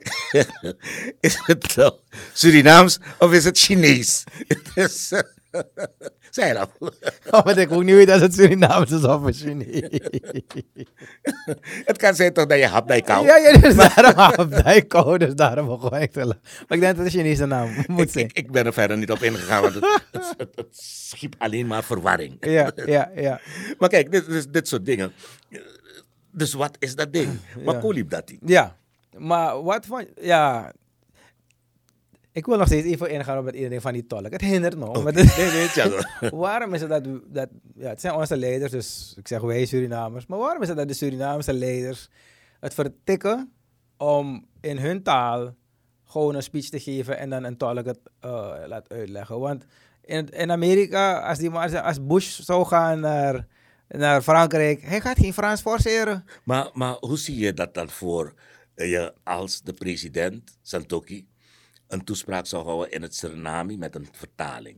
[1.20, 1.92] is het nou
[2.32, 4.24] Surinaams of is het Chinees?
[4.74, 5.12] Dus,
[6.30, 6.70] zei dat.
[7.30, 10.00] Oh, maar ik ook niet als het Surinaams is of Chinees.
[11.84, 13.26] Het kan zijn toch dat je Hapdai Kou...
[13.26, 16.40] Ja, ja, dus daarom op die code, dus daarom begon ik te lachen.
[16.42, 18.24] Maar ik denk dat het een Chinese naam moet ik, zijn.
[18.24, 21.66] ik, ik ben er verder niet op ingegaan, want het, het, het, het schiep alleen
[21.66, 22.36] maar verwarring.
[22.40, 23.40] Ja, ja, ja.
[23.78, 25.12] Maar kijk, dit, dit, dit soort dingen.
[26.32, 27.38] Dus wat is dat ding?
[27.64, 27.80] Maar Ja.
[27.80, 28.40] hoe liep dat ding?
[28.44, 28.76] Ja,
[29.18, 30.06] maar wat van...
[30.20, 30.72] Ja,
[32.32, 34.30] ik wil nog steeds even ingaan op het iedereen van die tolk.
[34.32, 35.04] Het hindert nog.
[35.04, 37.48] Het- Nee, waarom is het dat, dat...
[37.74, 40.26] Ja, het zijn onze leiders, dus ik zeg wij Surinamers.
[40.26, 42.08] Maar waarom is het dat de Surinaamse leiders
[42.60, 43.52] het vertikken
[43.96, 45.54] om in hun taal
[46.04, 49.40] gewoon een speech te geven en dan een tolk het eh, laat uitleggen?
[49.40, 49.64] Want
[50.04, 53.46] in, in Amerika, als, die, als Bush zou gaan naar,
[53.98, 56.24] naar Frankrijk, hij gaat geen Frans forceren.
[56.44, 58.34] Maar, maar hoe zie je dat dan voor
[58.74, 61.28] je als de president, Santoki,
[61.88, 64.76] een toespraak zou houden in het Suriname met een vertaling?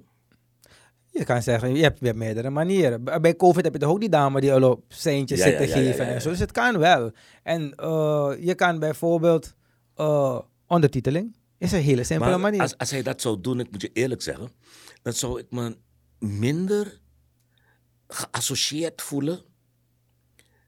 [1.11, 3.05] Je kan zeggen, je hebt, je hebt meerdere manieren.
[3.05, 5.67] Bij COVID heb je toch ook die dame die al op seintjes Ja, zit te
[5.67, 6.31] ja, ja, geven en zo.
[6.31, 7.11] Dus het kan wel.
[7.43, 9.55] En eh, je kan bijvoorbeeld
[9.95, 11.37] eh, ondertiteling.
[11.59, 12.61] Is een hele simpele Maar manier.
[12.61, 14.49] als, als hij dat zou doen, ik moet je eerlijk zeggen,
[15.03, 15.77] dan zou ik me
[16.19, 17.01] minder
[18.15, 19.41] geassocieerd voelen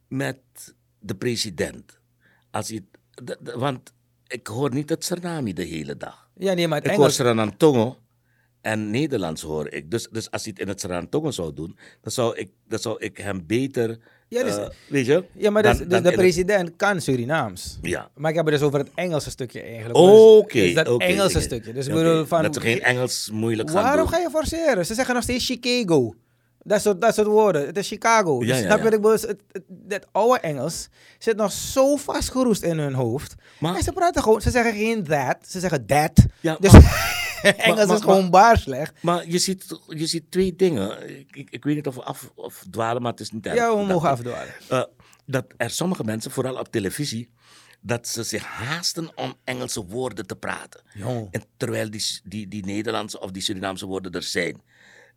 [0.08, 0.38] met
[0.98, 1.98] de president.
[2.50, 2.82] Als de-
[3.40, 3.92] de- want
[4.26, 6.28] ik hoor niet het Suriname de hele dag.
[6.36, 7.10] ja, nee, maar het Ik hoor.
[7.10, 7.96] Suriname
[8.60, 9.90] en Nederlands hoor ik.
[9.90, 12.96] Dus, dus als hij het in het Suriname zou doen, dan zou ik, dan zou
[12.98, 15.24] ik hem beter, Ja, dus- eh, weet je?
[15.32, 17.78] Ja, maar dus, dan- dus dan de het- president kan Surinaams.
[17.82, 18.10] Ja.
[18.14, 19.96] Maar ik heb het dus over het Engelse stukje eigenlijk.
[19.98, 20.60] Oké.
[20.60, 21.72] Dus dat oké, Engelse stukje.
[21.72, 22.42] Dus bedoel van...
[22.42, 24.14] Dat ze geen Engels moeilijk gaan Waarom doen.
[24.14, 24.86] ga je forceren?
[24.86, 26.14] Ze zeggen nog steeds Chicago.
[26.66, 27.66] Dat soort, dat soort woorden.
[27.66, 28.32] Het is Chicago.
[28.40, 28.82] Ja, dus ja, snap je ja.
[28.84, 29.28] wat ik bedoel?
[29.30, 30.88] Het, het, dat oude Engels
[31.18, 33.34] zit nog zo vastgeroest in hun hoofd.
[33.58, 36.26] Maar- en ze praten gewoon, ze zeggen geen that, ze zeggen that.
[36.40, 36.72] Ja, dus
[37.42, 38.92] Engels maar- is gewoon baar slecht.
[39.02, 41.08] Maar je ziet, je ziet twee dingen.
[41.18, 43.54] Ik, ik, ik weet niet of we af, of dwalen, maar het is niet erg.
[43.54, 44.54] Ja, we Dat- mogen afdwalen.
[44.68, 44.82] eh,
[45.26, 47.30] dat er sommige mensen, vooral op televisie,
[47.80, 50.80] dat ze zich haasten om Engelse woorden te praten.
[51.30, 54.60] En terwijl die, die, die Nederlandse of die Surinaamse woorden er zijn,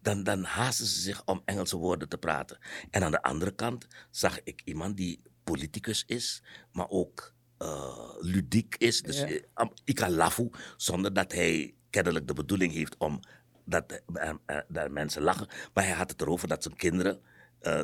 [0.07, 2.57] dan, dan haasten ze zich om Engelse woorden te praten.
[2.91, 8.75] En aan de andere kant zag ik iemand die politicus is, maar ook eh, ludiek
[8.77, 9.01] is.
[9.01, 9.25] Dus Ja.
[9.27, 13.19] eh, am- ikalafu, zonder dat hij kennelijk de bedoeling heeft om
[13.65, 15.47] dat, eh, dat mensen lachen.
[15.73, 17.19] Maar hij had het erover dat zijn kinderen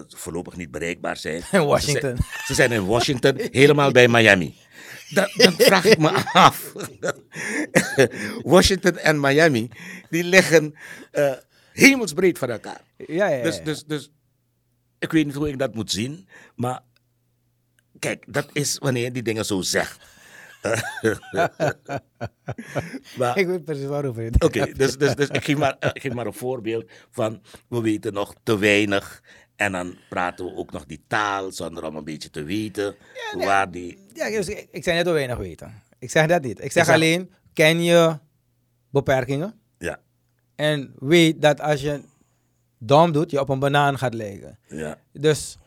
[0.07, 1.41] voorlopig niet bereikbaar zijn.
[1.51, 2.15] In Washington.
[2.17, 4.55] Ze zijn, ze zijn in Washington, helemaal bij Miami.
[5.09, 6.73] Dan, dan vraag ik me af.
[8.53, 9.69] Washington en Miami,
[10.09, 10.75] die liggen
[11.73, 12.81] hemelsbreed van elkaar.
[12.97, 13.43] Ja, ja, ja.
[13.43, 14.11] Dus, dus, dus
[14.99, 16.81] ik weet niet hoe ik dat moet zien, maar
[17.99, 20.11] kijk, dat is wanneer je die dingen zo zegt.
[23.17, 24.77] maar, Ik weet precies waarover je het Oké, hebt.
[24.79, 28.33] dus, dus, dus ik, geef maar, ik geef maar een voorbeeld van we weten nog
[28.43, 29.23] te weinig.
[29.55, 32.95] En dan praten we ook nog die taal zonder om een beetje te weten
[33.37, 33.97] waar die.
[34.13, 35.81] Ja, dus ik, ik zeg net wel weinig weten.
[35.99, 36.63] Ik zeg dat niet.
[36.63, 38.19] Ik zeg zeg- alleen, ken je
[38.89, 39.59] beperkingen?
[39.77, 39.99] Ja,
[40.55, 42.01] En weet dat als je
[42.77, 44.57] dom doet, je op een banaan gaat liggen.
[44.67, 45.57] ja, Dus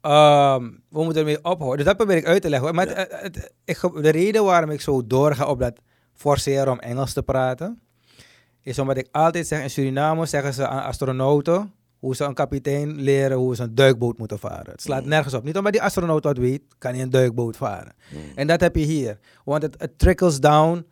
[0.00, 1.76] ehm, we moeten ermee ophouden.
[1.76, 2.74] Dus dat probeer ik uit te leggen.
[2.74, 5.80] Maar het- het- het- ik, de reden waarom ik zo doorga op dat
[6.14, 7.80] forceren om Engels te praten,
[8.60, 13.00] is omdat ik altijd zeg, in Suriname zeggen ze aan astronauten hoe ze een kapitein
[13.00, 14.70] leren hoe ze een duikboot moeten varen.
[14.70, 15.44] Het slaat nergens op.
[15.44, 17.94] Niet omdat die astronaut wat weet, kan hij een duikboot varen.
[18.34, 19.18] En dat heb je hier.
[19.44, 20.86] Want het, het trickles down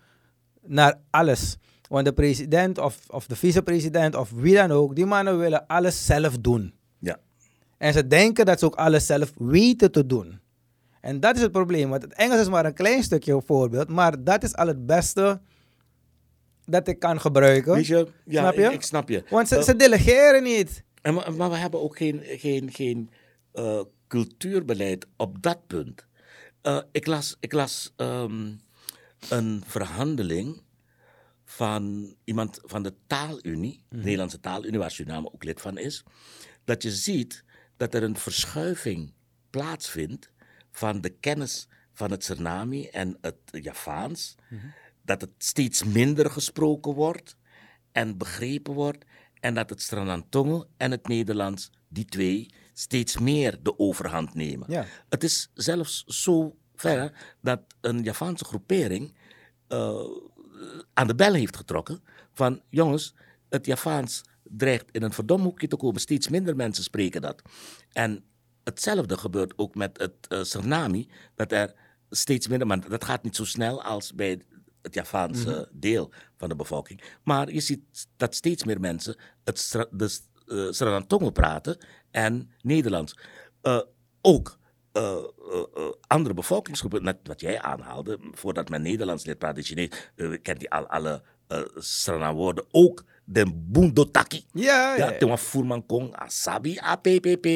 [0.66, 1.56] naar alles.
[1.92, 6.06] Want de president of, of de vicepresident of wie dan ook, die mannen willen alles
[6.06, 6.74] zelf doen.
[6.98, 7.18] ja.
[7.78, 10.40] En ze denken dat ze ook alles zelf weten te doen.
[11.00, 11.88] En dat is het probleem.
[11.90, 13.88] Want het Engels is maar een klein stukje voorbeeld.
[13.88, 15.40] Maar dat is al het beste
[16.64, 17.74] dat ik kan gebruiken.
[17.74, 18.62] Weet je, ja, Snap je?
[18.64, 19.24] Ik, ik snap je.
[19.30, 20.84] Want ze, Eh, ze delegeren niet.
[21.02, 23.10] en, maar, maar we hebben ook geen, geen, geen
[23.52, 26.06] eh, cultuurbeleid op dat punt.
[26.62, 28.50] Eh, ik las, ik las ehm,
[29.28, 30.60] een verhandeling
[31.54, 36.02] van iemand van de Taalunie, de Nederlandse Taalunie, waar Suriname ook lid van is,
[36.64, 37.44] dat je ziet
[37.76, 39.12] dat er een verschuiving
[39.50, 40.30] plaatsvindt
[40.70, 44.34] van de kennis van het Suriname en het Javaans,
[45.02, 47.36] dat het steeds minder gesproken wordt
[47.92, 49.04] en begrepen wordt
[49.40, 54.70] en dat het Stranantongo en het Nederlands, die twee, steeds meer de overhand nemen.
[54.70, 54.86] Ja.
[55.08, 59.14] Het is zelfs zo ver dat een Javaanse groepering
[59.68, 60.04] eh,
[60.92, 62.02] aan de bel heeft getrokken
[62.32, 63.14] van jongens,
[63.48, 66.00] het Javaans dreigt in een verdomhoekje te komen.
[66.00, 67.42] Steeds minder mensen spreken dat.
[67.92, 68.24] En
[68.64, 71.02] hetzelfde gebeurt ook met het uh,
[71.34, 71.74] dat er
[72.10, 74.40] steeds minder, maar dat gaat niet zo snel als bij
[74.82, 77.02] het Javaanse deel van de bevolking.
[77.22, 81.78] Maar je ziet dat steeds meer mensen het de uh, Sranantongo praten
[82.10, 83.18] en Nederlands.
[83.62, 83.80] Uh,
[84.20, 84.58] ook
[84.92, 89.88] uh, uh, uh, andere bevolkingsgroepen, net wat jij aanhaalde, voordat men Nederlands leert praten, Chinees,
[90.16, 94.44] uh, kent die al alle uh, Srana-woorden, ook de Bundotaki.
[94.52, 95.36] Ja, Ja, ja.
[95.36, 97.46] Voerman Kong, Asabi, APPP.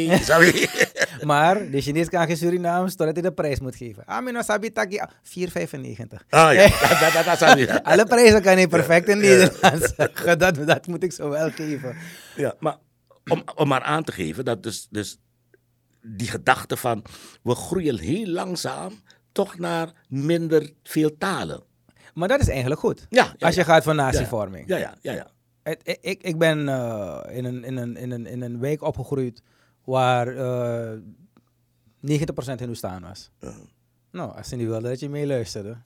[1.23, 4.05] Maar de Chinees kan geen Surinaams totdat hij de prijs moet geven.
[4.05, 5.07] Ah, mijn wasabi taki, 4,95.
[6.29, 7.67] Ah ja, dat, dat, dat, dat Sabi.
[7.67, 9.93] Alle prijzen kan hij perfect in Nederlands.
[10.39, 11.97] Dat, dat moet ik zo wel geven.
[12.37, 12.77] Ja, maar
[13.29, 15.19] om, om maar aan te geven dat dus, dus
[16.07, 17.05] die gedachte van
[17.43, 18.93] we groeien heel langzaam
[19.33, 21.63] toch naar minder veel talen.
[22.15, 23.07] Maar dat is eigenlijk goed.
[23.09, 23.67] Ja, ja, Als je ja.
[23.67, 24.69] gaat voor natievorming.
[24.69, 25.31] Ja, ja, ja, ja.
[25.65, 29.43] Ik, ik, ik ben eh, in, een, in, een, in, een, in een wijk opgegroeid
[29.85, 30.99] waar eh
[32.01, 32.13] 90%
[32.57, 33.31] Hindoestaan was.
[34.11, 35.77] Nou, als ze niet wilden dat je meeluisterde,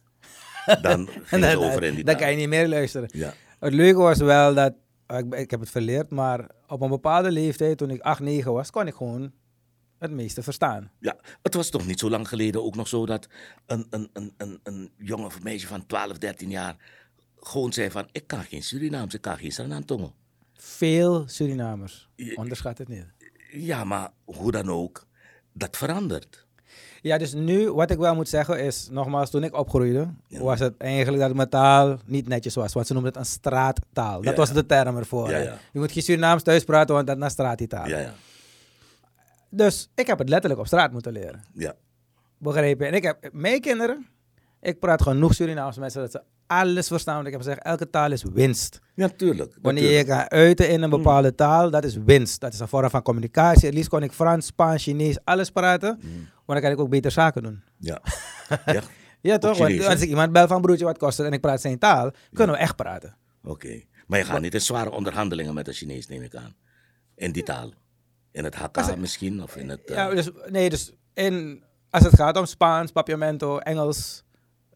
[0.83, 2.23] Dan ging het over in die dan taal.
[2.25, 3.09] kan je niet meer luisteren.
[3.13, 3.33] Ja.
[3.61, 4.75] Het leuke was wel dat,
[5.07, 8.71] ik, ik heb het verleerd, maar op een bepaalde leeftijd, toen ik 8, 9 was,
[8.71, 9.33] kon ik gewoon
[10.01, 10.91] het meeste verstaan.
[10.99, 13.29] Ja, het was toch niet zo lang geleden ook nog zo dat
[13.67, 16.77] een, een, een, een, een jongen of meisje van 12, 13 jaar
[17.41, 20.11] gewoon zei van ik kan geen Surinaams, ik kan geen Suriname
[20.55, 22.09] Veel Surinamers.
[22.35, 23.07] Onderschat het niet.
[23.53, 25.07] Ja, maar hoe dan ook,
[25.53, 26.47] dat verandert.
[27.03, 30.41] Ja, dus nu, wat ik wel moet zeggen is, nogmaals, toen ik opgroeide, Ja.
[30.41, 32.73] was het eigenlijk dat mijn taal niet netjes was.
[32.73, 34.23] Want ze noemden het een straattaal.
[34.23, 34.39] Dat Ja.
[34.39, 35.31] was de term ervoor.
[35.31, 35.59] Ja.
[35.73, 37.89] Je moet geen Surinaams thuis praten, want dat is een straattaal.
[37.89, 38.15] Ja, ja,
[39.51, 41.43] Dus ik heb het letterlijk op straat moeten leren.
[41.55, 41.75] ja.
[42.39, 42.87] Begrepen?
[42.87, 44.07] En ik heb, mijn kinderen,
[44.61, 47.15] ik praat genoeg Surinaams met ze dat ze alles verstaan.
[47.15, 48.81] Want ik heb gezegd, elke taal is winst.
[48.95, 49.57] Natuurlijk.
[49.63, 52.41] Wanneer je kan uiten in een bepaalde taal, dat is winst.
[52.41, 53.67] Dat is een vorm van communicatie.
[53.67, 55.89] Het liefst kon ik Frans, Spaans, Chinees, alles praten.
[56.35, 57.63] Want dan kan ik ook beter zaken doen.
[57.79, 58.03] Ja.
[58.67, 58.83] ja.
[59.21, 59.59] Ja, toch?
[59.59, 62.11] Want als ik iemand bel van broertje wat kost het en ik praat zijn taal,
[62.33, 63.17] kunnen we echt praten.
[63.45, 63.83] Oké.
[64.07, 66.55] Maar je gaat niet in zware onderhandelingen met de Chinees, neem ik aan.
[67.15, 67.71] In die taal.
[68.33, 69.85] In het Hakka misschien, of in het...
[69.85, 74.25] eh, Ja, dus, nee, dus in, als het gaat om Spaans, Papiamento, Engels,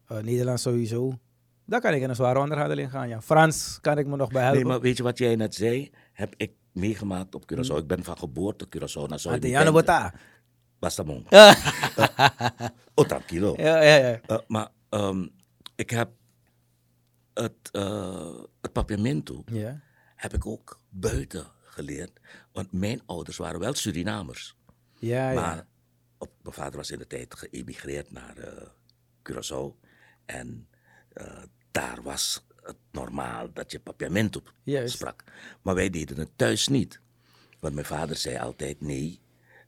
[0.07, 1.19] eh, Nederlands sowieso,
[1.65, 3.07] dan kan ik in een zware onderhandeling gaan.
[3.09, 3.21] Ja.
[3.21, 4.59] Frans kan ik me nog bij helpen.
[4.61, 5.91] Nee, maar weet je wat jij net zei?
[6.13, 7.75] Heb ik meegemaakt op Curaçao.
[7.77, 10.13] Ik ben van geboorte Curaçao naar Ante Jano Bota.
[10.79, 11.25] Was dat mon?
[11.29, 11.55] Ja,
[12.95, 13.53] Oh, tranquilo.
[13.57, 13.95] ja, ja.
[13.95, 14.19] ja.
[14.27, 15.27] Eh, maar ehm,
[15.75, 16.09] ik heb
[17.33, 19.43] het, uh, het papiamento
[20.15, 22.19] heb ik ook buiten geleerd.
[22.55, 24.55] Want mijn ouders waren wel Surinamers.
[24.99, 25.41] Ja, ja.
[25.41, 25.67] Maar
[26.17, 28.67] op, mijn vader was in de tijd geëmigreerd naar eh,
[29.29, 29.79] Curaçao.
[30.25, 30.67] En
[31.13, 34.41] eh, daar was het normaal dat je papiamento
[34.85, 35.23] sprak.
[35.61, 36.99] Maar wij deden het thuis niet.
[37.59, 39.21] Want mijn vader zei altijd: nee,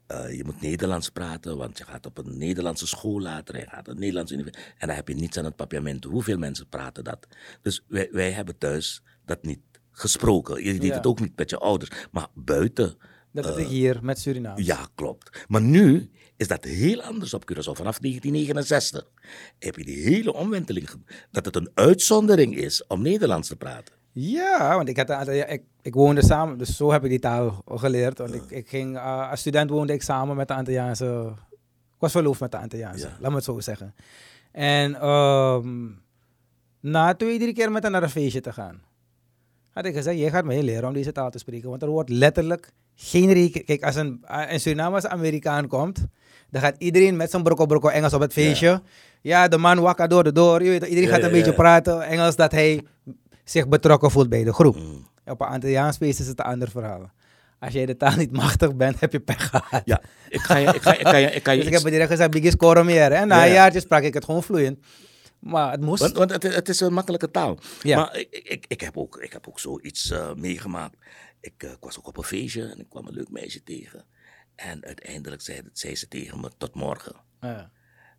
[0.07, 3.57] eh, je moet Nederlands praten, want je gaat op een Nederlandse school later.
[3.57, 4.73] Je gaat een Nederlandse universiteit.
[4.77, 6.09] En dan heb je niets aan het papiamento.
[6.09, 7.27] Hoeveel mensen praten dat?
[7.61, 9.59] Dus wij, wij hebben thuis dat niet
[9.99, 10.63] gesproken.
[10.63, 10.93] Je deed Ja.
[10.95, 12.07] het ook niet met je ouders.
[12.11, 12.95] Maar buiten.
[13.31, 14.65] Dat is ik hier met Surinaams.
[14.65, 15.45] Ja, klopt.
[15.47, 17.71] Maar nu is dat heel anders op Curaçao.
[17.73, 19.05] Vanaf 1969
[19.59, 20.89] heb je die hele omwenteling.
[21.31, 23.95] Dat het een uitzondering is om Nederlands te praten.
[24.11, 28.17] Ja, want ik, had, ik, ik woonde samen, dus zo heb ik die taal geleerd.
[28.17, 31.33] Want ik, ik ging, eh, als student woonde ik samen met de Antilliaanse...
[31.93, 33.17] Ik was verloofd met de Antilliaanse, Ja.
[33.19, 33.95] laat me het zo zeggen.
[34.51, 35.87] En ehm,
[36.79, 38.81] na twee, drie keer met haar naar een feestje te gaan,
[39.77, 41.69] had ik gezegd, jij gaat mij leren om deze taal te spreken.
[41.69, 43.65] Want er wordt letterlijk geen rekening...
[43.65, 46.05] Kijk, als een, eh, een Amerikaan komt,
[46.49, 48.81] dan gaat iedereen met zijn brokko brokko Engels op het feestje.
[49.21, 50.63] Ja, de man wakka door de door.
[50.63, 52.81] Je weet, iedereen Ja, gaat ja, een beetje praten Engels dat hij
[53.43, 54.75] zich betrokken voelt bij de groep.
[54.75, 55.07] Mm.
[55.25, 57.11] Op een Antilliaans feest is het een ander verhaal.
[57.59, 59.81] Als jij de taal niet machtig bent, heb je pech gehad.
[59.85, 61.91] Ja, ik ga je, ik ga, ik kan je, ik kan je Dus ik heb
[61.91, 63.11] direct gezegd, Biggie score meer.
[63.11, 63.53] En na een ja.
[63.53, 64.79] jaartje sprak ik het gewoon vloeiend.
[65.39, 66.01] Maar het moest.
[66.01, 67.59] Want, want het, het is een makkelijke taal.
[67.81, 67.97] Ja.
[67.97, 70.95] Maar ik, ik, ik, heb ook, ik heb ook zoiets eh, meegemaakt.
[71.39, 74.05] Ik, eh, ik was ook op een feestje en ik kwam een leuk meisje tegen.
[74.55, 77.15] En uiteindelijk zei, zei ze tegen me, tot morgen.
[77.41, 77.71] Ja.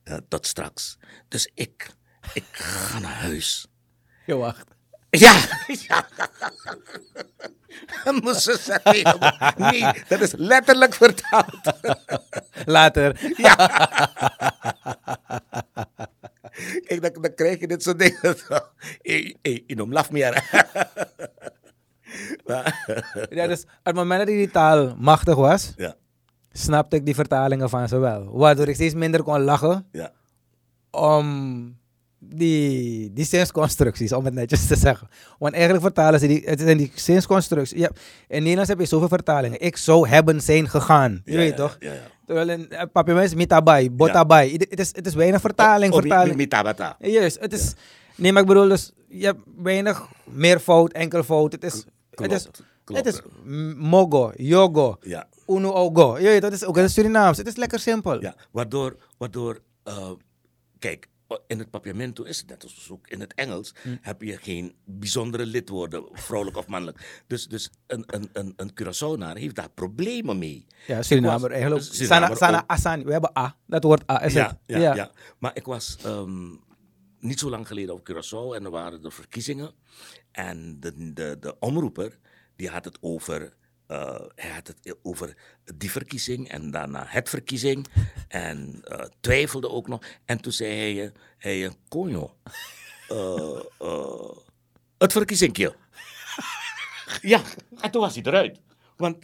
[0.02, 0.98] eh, tot straks.
[1.28, 1.90] Dus ik,
[2.34, 3.66] ik ga naar huis.
[4.26, 4.76] Je wacht.
[5.10, 5.44] Ja,
[5.88, 6.06] ja.
[8.22, 11.72] Moest ze zeggen Nee, dat is letterlijk vertaald.
[12.64, 13.32] Later.
[13.36, 13.56] Ja.
[16.86, 18.36] Kijk, dan, dan krijg je dit soort dingen.
[19.66, 20.44] Je noemt laf meer.
[23.30, 25.94] Ja, dus op het moment dat ik die taal machtig was, Ja,
[26.52, 28.38] snapte ik die vertalingen van ze wel.
[28.38, 30.12] Waardoor ik steeds minder kon lachen ja.
[30.90, 31.77] om
[32.34, 35.08] die, die zinsconstructies, om het netjes te zeggen.
[35.38, 37.78] Want eigenlijk vertalen ze die, het zijn die zinsconstructies.
[37.78, 37.90] Ja,
[38.28, 39.60] in Nederlands heb je zoveel vertalingen.
[39.60, 41.20] Ik zou hebben zijn gegaan.
[41.24, 41.76] Je Ja, weet ja, toch?
[41.80, 42.00] Ja, ja.
[42.26, 44.52] Terwijl in uh, papiermens mitabai, botabai.
[44.56, 45.92] Het, is, het is weinig vertaling.
[45.92, 46.30] Of vertaling.
[46.30, 46.96] mi- mitabata.
[46.98, 47.74] Juist, het is...
[48.16, 51.52] Nee, maar ik bedoel dus, je hebt weinig meervoud, enkelvoud.
[51.52, 51.84] Het is...
[52.10, 53.04] Het is, Klopt, klopt.
[53.04, 53.20] het is
[53.76, 56.18] mogo, yogo, Ja, uno ogo.
[56.18, 57.38] Je weet, dat is ook in het Surinaams.
[57.38, 58.20] Het is lekker simpel.
[58.20, 58.34] ja.
[58.50, 60.10] Waardoor, waardoor eh,
[60.78, 61.08] kijk,
[61.46, 63.96] in het papiamento is het net als ook in het Engels, Hm.
[64.00, 67.22] heb je geen bijzondere lidwoorden, vrouwelijk of mannelijk.
[67.26, 70.66] Dus, dus een, een, een, een Curaçaonaar heeft daar problemen mee.
[70.86, 71.84] Ja, Surinamer eigenlijk.
[71.84, 73.04] Surinamer Sana, sana asani.
[73.04, 73.56] We hebben A.
[73.66, 74.80] Dat woord A is ja, het.
[74.80, 75.10] ja, ja.
[75.38, 76.50] Maar ik was ehm,
[77.20, 79.72] niet zo lang geleden op Curaçao en er waren de verkiezingen.
[80.32, 82.18] En de, de, de omroeper,
[82.56, 83.56] die had het over,
[83.88, 85.36] eh, hij had het over
[85.74, 87.86] die verkiezing en daarna het verkiezing.
[88.28, 90.04] En eh, twijfelde ook nog.
[90.24, 92.34] En toen zei hij, eh, hij konjo,
[93.08, 94.36] eh,
[94.98, 95.74] het verkiezingje.
[97.20, 97.42] ja,
[97.80, 98.58] en toen was hij eruit.
[98.98, 99.16] Want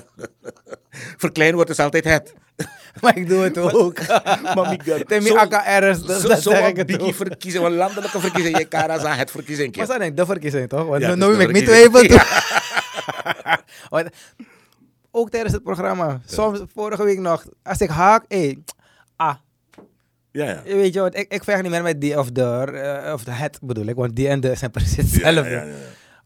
[1.24, 2.32] verkleinwoord is altijd het.
[3.00, 3.98] Maar ik doe het ook.
[4.54, 4.76] Maar
[5.06, 7.14] Temi AKR's, dus zo, dat zo zeg ik het ook.
[7.14, 8.58] verkiezing, een landelijke verkiezing.
[8.58, 9.76] Je kan aan het verkiezing.
[9.76, 10.86] Maar dat ik de verkiezing toch?
[10.86, 12.08] Want Ja, is noem de ik niet twijfel.
[13.88, 14.08] Want
[15.10, 16.20] ook tijdens het programma.
[16.26, 18.54] Soms, vorige week nog, als ik haak, hé,
[19.16, 19.34] ah,
[20.30, 20.62] Ja, ja.
[20.64, 23.24] je weet je wat, ik, ik vecht niet meer met die of de, eh, of
[23.24, 25.50] de het bedoel ik, want die en de zijn precies hetzelfde.
[25.50, 25.74] Ja, ja, ja.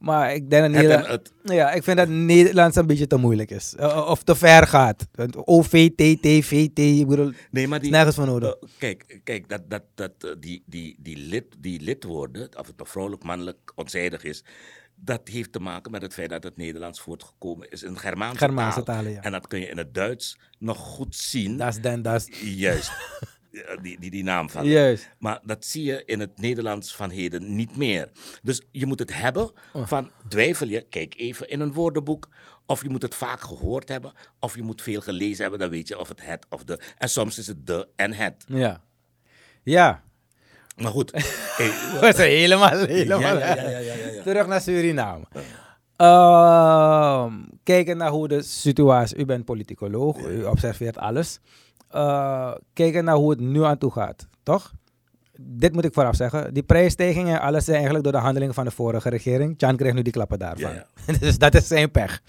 [0.05, 3.75] Maar ik denk dat Nederland, ja, ik vind dat Nederlands een beetje te moeilijk is.
[3.75, 5.07] Eh, of te ver gaat.
[5.13, 8.55] Want OVT, TVT, ik bedoel, Nee, maar die, nergens van nodig.
[8.55, 12.77] Eh, kijk, kijk dat, dat, dat, eh, die, die, die, lid, die lidwoorden, of het
[12.77, 14.45] nou vrouwelijk, mannelijk, onzijdig is,
[14.95, 18.83] dat heeft te maken met het feit dat het Nederlands voortgekomen is in Germaanse, Germaanse
[18.83, 18.97] taal.
[18.97, 19.23] talen, ja.
[19.23, 21.57] En dat kun je in het Duits nog goed zien.
[21.57, 22.93] Dat is dan, dat is, Juist,
[23.83, 24.67] die, die, die naam van.
[24.67, 25.11] juist.
[25.19, 28.11] Maar dat zie je in het Nederlands van heden niet meer.
[28.43, 29.87] Dus je moet het hebben Oh.
[29.87, 32.29] van twijfel je, kijk even in een woordenboek.
[32.67, 35.89] Of je moet het vaak gehoord hebben, of je moet veel gelezen hebben, dan weet
[35.89, 36.79] je of het het of de.
[36.99, 38.45] En soms is het de en het.
[38.49, 38.81] Ja.
[39.63, 40.03] Ja.
[40.77, 41.11] Maar goed,
[41.57, 41.67] hey,
[42.01, 43.39] We zijn helemaal, helemaal.
[43.39, 44.23] Ja, ja, ja.
[44.23, 45.25] Terug naar Suriname.
[45.97, 47.33] Ehm,
[47.63, 51.41] kijken naar hoe de situatie, u bent politicoloog, u observeert alles.
[51.95, 54.73] Eh, kijken naar hoe het nu aan toe gaat, toch?
[55.41, 56.55] Dit moet ik vooraf zeggen.
[56.55, 59.55] Die prijsstijgingen en alles zijn eigenlijk door de handelingen van de vorige regering.
[59.57, 60.73] Chan kreeg nu die klappen daarvan.
[60.73, 60.87] Ja,
[61.21, 62.23] dus dat is zijn pech.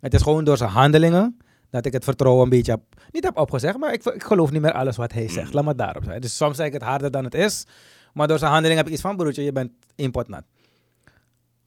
[0.00, 1.38] Het is gewoon door zijn handelingen
[1.70, 4.62] dat ik het vertrouwen een beetje heb, niet heb opgezegd, maar ik, ik geloof niet
[4.62, 5.54] meer alles wat hij zegt.
[5.54, 6.20] Laat maar daarop zijn.
[6.20, 7.66] Dus soms zeg ik het harder dan het is,
[8.12, 10.44] maar door zijn handeling heb ik iets van, broertje, je bent impotnat.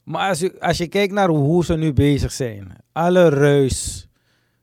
[0.04, 4.08] Maar als je, als je kijkt naar hoe ze nu bezig zijn, alle reus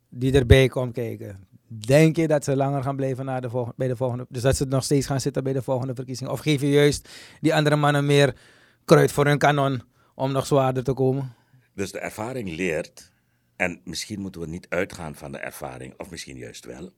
[0.08, 3.96] die erbij komt kijken, denk je dat ze langer gaan blijven de volgende, bij de
[3.96, 6.32] volgende, dus dat ze nog steeds gaan zitten bij de volgende verkiezingen?
[6.32, 7.08] Of geef je juist
[7.40, 8.36] die andere mannen meer
[8.84, 9.82] kruid voor hun kanon
[10.14, 11.36] om nog zwaarder te komen?
[11.78, 13.12] dus de ervaring leert,
[13.56, 16.92] en misschien moeten we niet uitgaan van de ervaring, of misschien juist wel.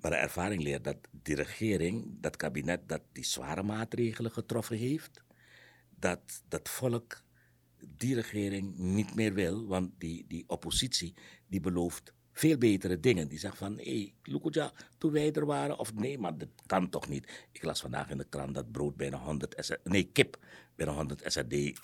[0.00, 5.22] Maar de ervaring leert dat die regering, dat kabinet, dat die zware maatregelen getroffen heeft,
[5.98, 7.22] dat dat volk
[7.96, 11.14] die regering niet meer wil, want die, die oppositie
[11.46, 13.28] die belooft veel betere dingen.
[13.28, 16.88] Die zegt van, hé, hey, Lukuja, toen wij er waren, of nee, maar dat kan
[16.88, 17.46] toch niet.
[17.52, 20.36] Ik las vandaag in de krant dat brood bijna 100 SRD, nee, kip
[20.76, 21.80] bijna 100 SRD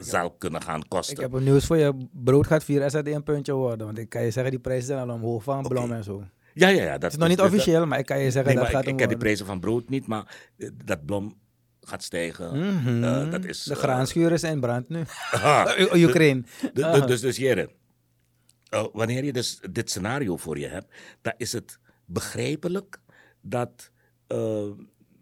[0.00, 1.14] zal kunnen gaan kosten.
[1.14, 2.06] Ik heb een nieuws voor je.
[2.12, 3.86] Brood gaat 4 SRD een puntje worden.
[3.86, 5.94] Want ik kan je zeggen, die prijzen zijn al omhoog van blom Oké.
[5.94, 6.24] en zo.
[6.54, 6.92] Ja, ja, ja.
[6.92, 8.82] Dat Het is nog niet officieel, maar ik kan je zeggen Nee, dat maar gaat
[8.82, 9.18] ik, ik ken de worden.
[9.18, 11.38] prijzen van brood niet, maar eh, dat blom
[11.80, 12.58] gaat stijgen.
[12.74, 13.04] Mhm.
[13.04, 15.02] Eh, dat is, de eh, graanschuur is in brand nu.
[15.32, 15.78] Aha.
[15.78, 16.42] U- Oekraïne.
[16.80, 17.00] Aha.
[17.06, 17.70] dus, dus heren,
[18.70, 23.00] eh, wanneer je dus dit scenario voor je hebt, dan is het begrijpelijk
[23.40, 23.90] dat
[24.26, 24.70] eh,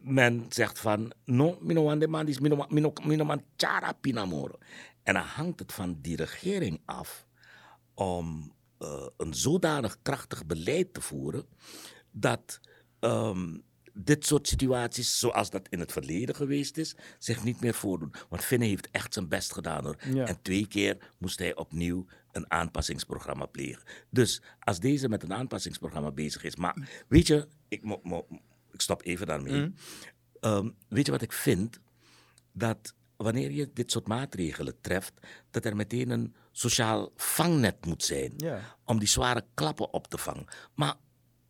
[0.01, 4.59] men zegt van, no, mino wan de man is mino, mino, mino man chara pinamoro.
[5.03, 7.27] En dan hangt het van die regering af
[7.95, 11.47] om eh, een zodanig krachtig beleid te voeren
[12.11, 12.61] dat
[13.01, 13.57] ehm,
[14.01, 18.13] dit soort situaties, zoals dat in het verleden geweest is, zich niet meer voordoen.
[18.29, 19.97] Want Finne heeft echt zijn best gedaan hoor.
[20.13, 20.27] Ja.
[20.27, 23.83] En twee keer moest hij opnieuw een aanpassingsprogramma plegen.
[24.11, 28.27] Dus als deze met een aanpassingsprogramma bezig is, maar weet je, ik, mo- mo-
[28.73, 29.73] ik stop even daarmee.
[30.41, 31.81] Ehm, weet je wat ik vind?
[32.53, 35.13] Dat wanneer je dit soort maatregelen treft,
[35.51, 38.77] dat er meteen een sociaal vangnet moet zijn Ja.
[38.85, 40.45] om die zware klappen op te vangen.
[40.75, 40.95] Maar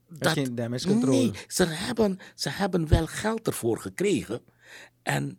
[0.08, 1.22] dat, geen damage control.
[1.22, 4.40] Nee, ze hebben, ze hebben wel geld ervoor gekregen.
[5.02, 5.38] En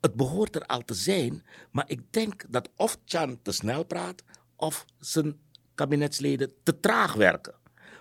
[0.00, 1.44] het behoort er al te zijn.
[1.70, 4.22] Maar ik denk dat of Chan te snel praat,
[4.56, 5.40] of zijn
[5.74, 7.54] kabinetsleden te traag werken.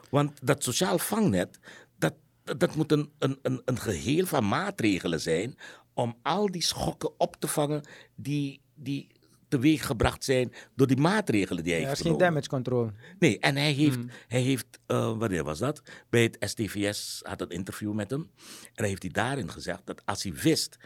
[0.10, 1.60] Want dat sociaal vangnet,
[1.98, 5.58] dat, dat moet een, een, een, een geheel van maatregelen zijn
[5.94, 7.84] om al die schokken op te vangen
[8.16, 9.19] die, die
[9.50, 12.34] teweeggebracht zijn door die maatregelen die hij Ja, er heeft is geen genomen.
[12.34, 12.92] damage control.
[13.20, 14.10] Nee, en hij heeft, Hmm.
[14.28, 15.82] hij heeft eh, wanneer was dat?
[16.10, 18.32] Bij het STVS had een interview met hem.
[18.64, 20.78] En hij heeft hij daarin gezegd dat als hij wist,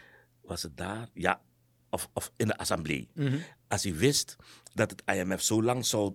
[0.42, 1.08] was het daar?
[1.14, 1.40] Ja,
[1.90, 3.08] of, of in de assemblee.
[3.14, 3.36] Mhm.
[3.68, 4.36] Als hij wist
[4.74, 6.14] dat het IMF zo lang zou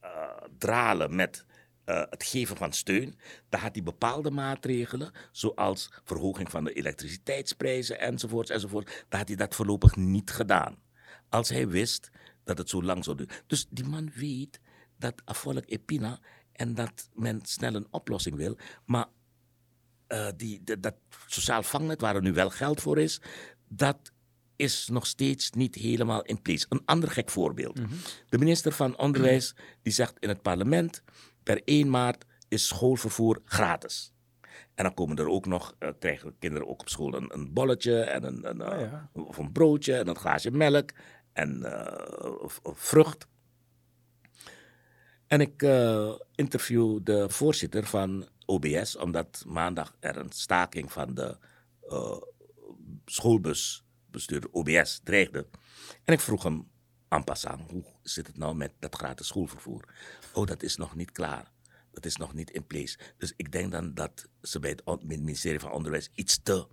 [0.00, 0.10] eh,
[0.58, 1.44] dralen met
[1.84, 3.18] eh, het geven van steun,
[3.48, 9.36] dan had hij bepaalde maatregelen, zoals verhoging van de elektriciteitsprijzen enzovoorts, enzovoort, dan had hij
[9.36, 10.76] dat voorlopig niet gedaan.
[11.28, 12.10] Als hij wist
[12.44, 13.34] dat het zo lang zou duren.
[13.46, 14.60] Dus die man weet
[14.98, 16.20] dat afvolk epina
[16.52, 19.06] en dat men snel een oplossing wil, maar
[20.06, 20.94] eh, die, dat- dat
[21.26, 23.20] sociaal vangnet waar er nu wel geld voor is,
[23.68, 24.12] dat
[24.56, 26.66] is nog steeds niet helemaal in place.
[26.68, 27.76] Een ander gek voorbeeld.
[28.28, 31.02] De minister van Onderwijs die zegt in het parlement,
[31.42, 34.12] per 1 maart is schoolvervoer gratis.
[34.74, 38.00] En dan komen er ook nog, eh, krijgen kinderen ook op school een, een bolletje
[38.00, 39.10] en een, een, eh, Oh ja.
[39.12, 40.90] of een broodje en een glaasje melk
[41.32, 43.26] en eh, of, of vrucht.
[45.26, 51.36] En ik eh, interview de voorzitter van OBS, omdat maandag er een staking van de
[51.88, 52.16] eh,
[53.04, 55.46] schoolbusbestuurder OBS dreigde.
[56.04, 56.68] En ik vroeg hem
[57.08, 59.88] en passant, hoe zit het nou met dat gratis schoolvervoer?
[60.32, 61.52] Oh, dat is nog niet klaar.
[61.94, 62.98] Dat is nog niet in place.
[63.18, 66.66] Dus ik denk dan dat ze bij het ministerie van Onderwijs iets te,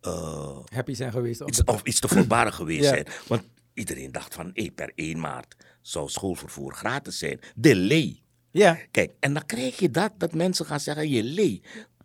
[0.00, 1.40] eh, Happy zijn geweest.
[1.40, 2.88] iets, of iets te voorbarig geweest Ja.
[2.88, 3.06] zijn.
[3.26, 3.42] Want
[3.74, 7.40] iedereen dacht van, hé, per 1 maart zou schoolvervoer gratis zijn.
[7.56, 8.22] Delay.
[8.50, 11.60] Ja, Kijk, en dan krijg je dat, dat mensen gaan zeggen, Jelé,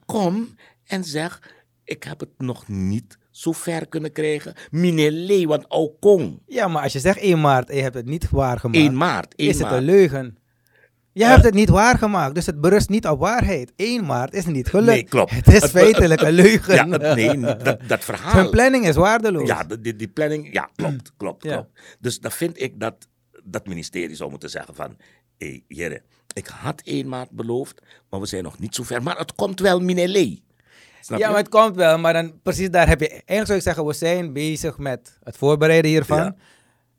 [0.06, 1.42] kom en zeg,
[1.84, 4.54] ik heb het nog niet zo ver kunnen krijgen.
[4.72, 8.30] Minelé, want Aukong, ja, maar als je zegt 1 maart en je hebt het niet
[8.30, 10.38] waargemaakt, 1 maart, 1 is het een leugen.
[11.18, 13.74] Je hebt het niet waargemaakt, dus het berust niet op waarheid.
[13.76, 14.88] 1 maart is niet gelukt.
[14.92, 15.32] Nee, klopt.
[15.32, 16.74] Het is Het- feitelijk een leugen.
[16.76, 18.32] Ja, het- nee, dat, dat verhaal.
[18.32, 19.48] Zijn planning is waardeloos.
[19.48, 21.54] Ja, die, die, planning, ja, klopt, klopt, Ja.
[21.54, 21.80] klopt.
[22.00, 23.08] Dus dan vind ik dat
[23.44, 24.98] dat ministerie zou moeten zeggen van,
[25.38, 26.02] hé, heren,
[26.34, 29.04] ik had 1 maart beloofd, maar we zijn nog niet zo ver.
[29.04, 30.40] Maar het komt wel, Minelé.
[31.02, 31.32] Snap Ja, je?
[31.34, 31.98] maar het komt wel.
[31.98, 33.08] Maar dan precies daar heb je...
[33.10, 36.18] Eigenlijk zou ik zeggen, we zijn bezig met het voorbereiden hiervan.
[36.18, 36.36] Ja.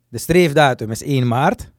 [0.09, 1.71] De streefdatum is 1 maart.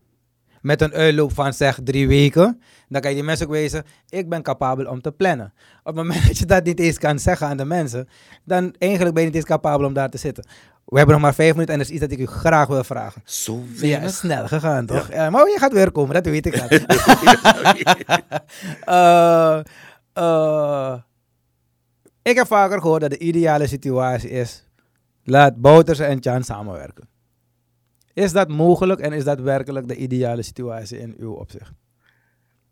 [0.61, 2.61] Met een uitloop van zeg drie weken.
[2.87, 5.53] Dan kan je die mensen ook wezen, ik ben capabel om te plannen.
[5.79, 8.07] Op het moment dat je dat niet eens kan zeggen aan de mensen,
[8.43, 10.47] dan eigenlijk ben je niet eens capabel om daar te zitten.
[10.85, 12.83] We hebben nog maar vijf minuten en er is iets dat ik u graag wil
[12.83, 13.21] vragen.
[13.25, 15.11] Zo Ja, snel gegaan toch?
[15.11, 15.29] Ja.
[15.29, 16.67] maar je gaat weer komen, dat weet ik al.
[18.85, 19.59] Eh,
[20.13, 20.93] eh,
[22.21, 24.63] ik heb vaker gehoord dat de ideale situatie is:
[25.23, 27.07] laat Bouterse en Chan samenwerken.
[28.19, 31.73] Is dat mogelijk en is dat werkelijk de ideale situatie in uw opzicht?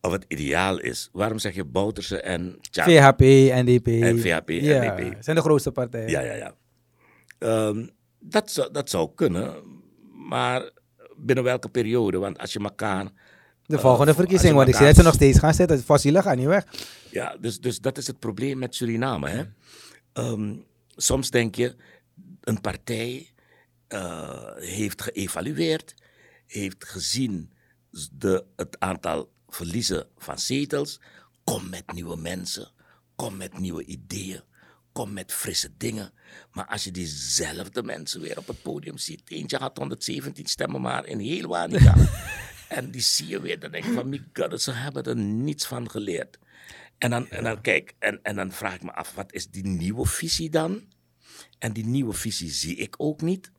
[0.08, 1.10] of het ideaal is.
[1.12, 2.84] Waarom zeg je Bouterse en Tja?
[2.84, 3.20] VHP,
[3.64, 3.88] NDP.
[3.88, 5.24] En VHP, ja, NDP.
[5.24, 6.10] zijn de grootste partijen.
[6.10, 6.54] Ja, ja, ja.
[7.40, 7.88] Ehm,
[8.20, 9.54] dat, zou, dat zou kunnen,
[10.30, 10.70] maar
[11.18, 12.18] binnen welke periode?
[12.18, 13.04] Want als je elkaar...
[13.66, 15.80] De eh, volgende je verkiezing, want ik zie dat ze nog steeds gaan zitten.
[15.80, 16.66] Fossielen gaan niet weg.
[17.12, 19.30] Ja, dus, dus dat is het probleem met Suriname.
[19.30, 19.44] Hè?
[20.14, 20.54] Ehm,
[20.96, 21.76] soms denk je,
[22.42, 23.30] een partij
[23.88, 25.94] eh, heeft geëvalueerd,
[26.48, 27.54] heeft gezien
[28.12, 31.00] de, het aantal verliezen van zetels.
[31.44, 32.72] Kom met nieuwe mensen,
[33.16, 34.42] kom met nieuwe ideeën,
[34.92, 36.12] kom met frisse dingen.
[36.52, 41.06] Maar als je diezelfde mensen weer op het podium ziet, eentje had 117 stemmen maar
[41.06, 41.96] in heel Wanica.
[42.70, 45.66] en die zie je weer, dan denk je van, my god, ze hebben er niets
[45.66, 46.40] van geleerd.
[46.98, 49.66] En dan, en dan kijk, en, en dan vraag ik me af, wat is die
[49.66, 50.84] nieuwe visie dan?
[51.60, 53.52] En die nieuwe visie zie ik ook niet.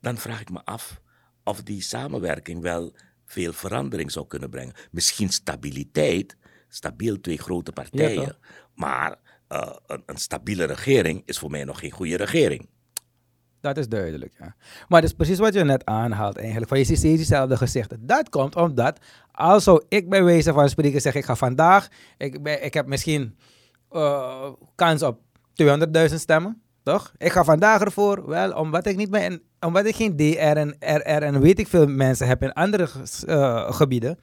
[0.00, 1.00] Dan vraag ik me af
[1.44, 2.94] of die samenwerking wel
[3.24, 4.74] veel verandering zou kunnen brengen.
[4.90, 6.36] Misschien stabiliteit,
[6.68, 8.36] stabiel twee grote partijen.
[8.74, 9.16] maar
[9.48, 12.68] eh, een, een stabiele regering is voor mij nog geen goede regering.
[13.60, 14.54] Dat is duidelijk, ja.
[14.88, 16.68] Maar dat is precies wat je net aanhaalt eigenlijk.
[16.68, 18.06] Van je ziet diezelfde gezichten.
[18.06, 18.98] Dat komt omdat,
[19.32, 22.86] als zou ik bij wijze van spreken zeggen, ik ga vandaag, ik, ben, ik heb
[22.86, 23.36] misschien
[23.90, 25.20] eh, kans op
[25.62, 27.12] 200.000 stemmen, toch?
[27.18, 31.22] Ik ga vandaag ervoor, wel, omdat ik niet ben, omdat ik geen DR en RR
[31.22, 32.88] en weet ik veel mensen heb in andere
[33.26, 34.18] eh, gebieden,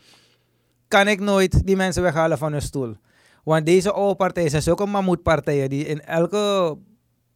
[0.88, 2.96] kan ik nooit die mensen weghalen van hun stoel.
[3.44, 6.76] Want deze oude partijen zijn zulke mammoetpartijen die in elke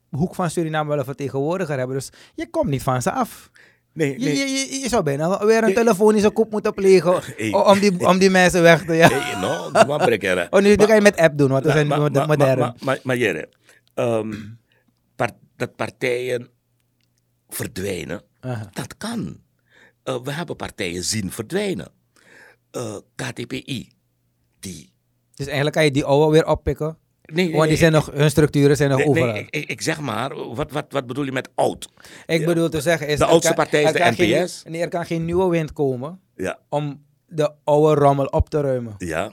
[0.10, 1.96] hoek van Suriname wel een vertegenwoordiger hebben.
[1.96, 3.52] Dus je komt niet van ze af.
[3.94, 5.74] Nee, Je, je, je, je zou bijna weer een Nee.
[5.74, 7.54] telefonische koep moeten plegen Hey.
[7.54, 9.08] om, die, om die mensen weg te ja.
[9.10, 10.48] Nee, no, doe maar breken.
[10.50, 12.60] Oh, nu kan je met app doen, want we zijn maar, mo- maar, modern.
[12.60, 13.50] Maar, maar, maar Jere,
[13.94, 14.34] ehm,
[15.16, 16.50] par- dat partijen
[17.48, 18.22] verdwijnen,
[18.74, 19.40] dat kan.
[20.04, 21.88] Eh, we hebben partijen zien verdwijnen.
[22.72, 23.90] Eh, KTPI,
[24.60, 24.94] die...
[25.34, 26.98] Dus eigenlijk kan je die oude weer oppikken.
[27.22, 29.36] Nee, Want die nee, zijn nog, hun structuren zijn nog nee, overal.
[29.36, 31.90] ik, ik, ik zeg maar, wat, wat, wat bedoel je met oud?
[32.26, 33.20] ik bedoel te zeggen is...
[33.20, 34.64] De oudste kan- partij is de geen- NPS.
[34.68, 38.96] nee, er kan geen nieuwe wind komen Ja, om de oude rommel op te ruimen.
[38.98, 39.32] ja.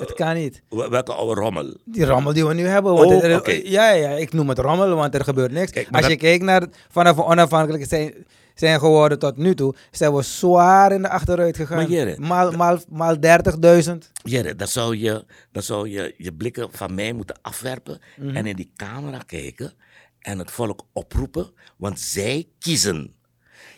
[0.00, 0.62] Het kan niet.
[0.68, 1.76] Wel- Welke oude rommel?
[1.84, 2.92] Die rommel die we nu hebben.
[2.94, 5.70] Want Oh, er- ja, ja, ik noem het rommel, want er gebeurt niks.
[5.70, 8.14] Kijk, Als je dat- kijkt naar vanaf we onafhankelijk zijn,
[8.54, 11.76] zijn geworden tot nu toe, zijn we zwaar in de achteruit gegaan.
[11.76, 14.10] Maar Jere, maal, maal, maal 30.000.
[14.22, 18.36] Jere, dan zou je, dan zou je je blikken van mij moeten afwerpen Mhm.
[18.36, 19.72] en in die camera kijken
[20.20, 23.14] en het volk oproepen, want zij kiezen.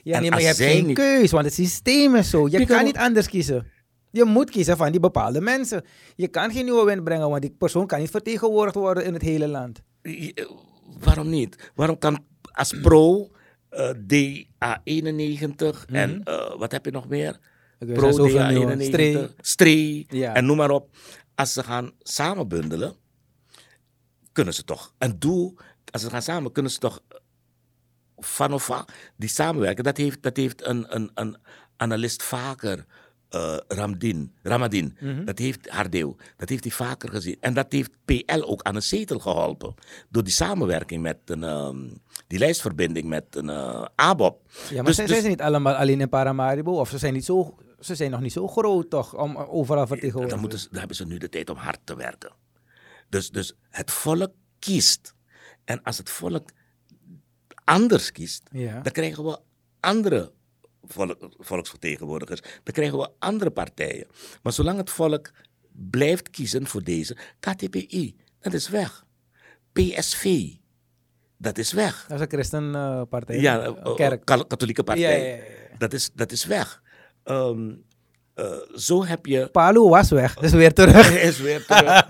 [0.02, 2.48] Ja, En nee, maar je hebt geen niet- keus, want het systeem is zo.
[2.48, 3.66] Je kan- niet anders kiezen.
[4.18, 5.84] Je moet kiezen van die bepaalde mensen.
[6.16, 9.22] Je kan geen nieuwe wind brengen, want die persoon kan niet vertegenwoordigd worden in het
[9.22, 9.82] hele land.
[10.02, 10.32] Eh,
[10.98, 11.70] Waarom niet?
[11.74, 13.30] Waarom kan als pro
[13.68, 17.38] eh, DA91 en eh, wat heb je nog meer?
[17.78, 18.76] Pro er zoveel nieuwe.
[18.76, 19.28] DA91, Stree.
[19.40, 20.34] Stree Ja.
[20.34, 20.96] en noem maar op.
[21.34, 22.94] Als ze gaan samenbundelen,
[24.32, 24.94] kunnen ze toch.
[24.98, 25.54] En doe,
[25.90, 27.00] als ze gaan samen, kunnen ze toch
[28.16, 28.84] van of van
[29.16, 29.84] die samenwerken.
[29.84, 31.36] Dat heeft, dat heeft een, een, een
[31.76, 32.84] analist vaker
[33.28, 35.24] eh, Ramdin, Ramadin, Mhm.
[35.24, 37.36] dat heeft Hardeel, dat heeft hij vaker gezien.
[37.40, 39.74] En dat heeft PL ook aan een zetel geholpen.
[40.08, 41.88] Door die samenwerking met een, ehm,
[42.26, 44.40] die lijstverbinding met een eh, ABOP.
[44.70, 46.72] Ja, maar Dus- zijn, dus- zijn ze niet allemaal alleen in Paramaribo?
[46.72, 50.30] Of ze zijn, niet zo, ze zijn nog niet zo groot toch, om overal vertegenwoordigd
[50.32, 52.32] Dan, moeten ze, dan hebben ze nu de tijd om hard te werken.
[53.08, 55.14] Dus, dus het volk kiest.
[55.64, 56.48] En als het volk
[57.64, 58.80] anders kiest, Ja.
[58.80, 59.38] dan krijgen we
[59.80, 60.32] andere
[60.88, 62.40] volk- volksvertegenwoordigers.
[62.40, 64.06] Dan krijgen we andere partijen.
[64.42, 65.30] Maar zolang het volk
[65.90, 69.04] blijft kiezen voor deze, KTPI, dat is weg.
[69.72, 70.46] PSV,
[71.36, 72.04] dat is weg.
[72.08, 73.40] Dat is een christenpartij.
[73.40, 74.24] Ja, eh, kerk.
[74.24, 75.20] katholieke partij.
[75.20, 75.76] Ja, ja, ja, ja.
[75.78, 76.82] Dat, is, dat is weg.
[77.24, 77.50] Eh,
[78.74, 81.10] zo heb je Palu was weg, dus weer terug.
[81.22, 82.06] Is weer terug.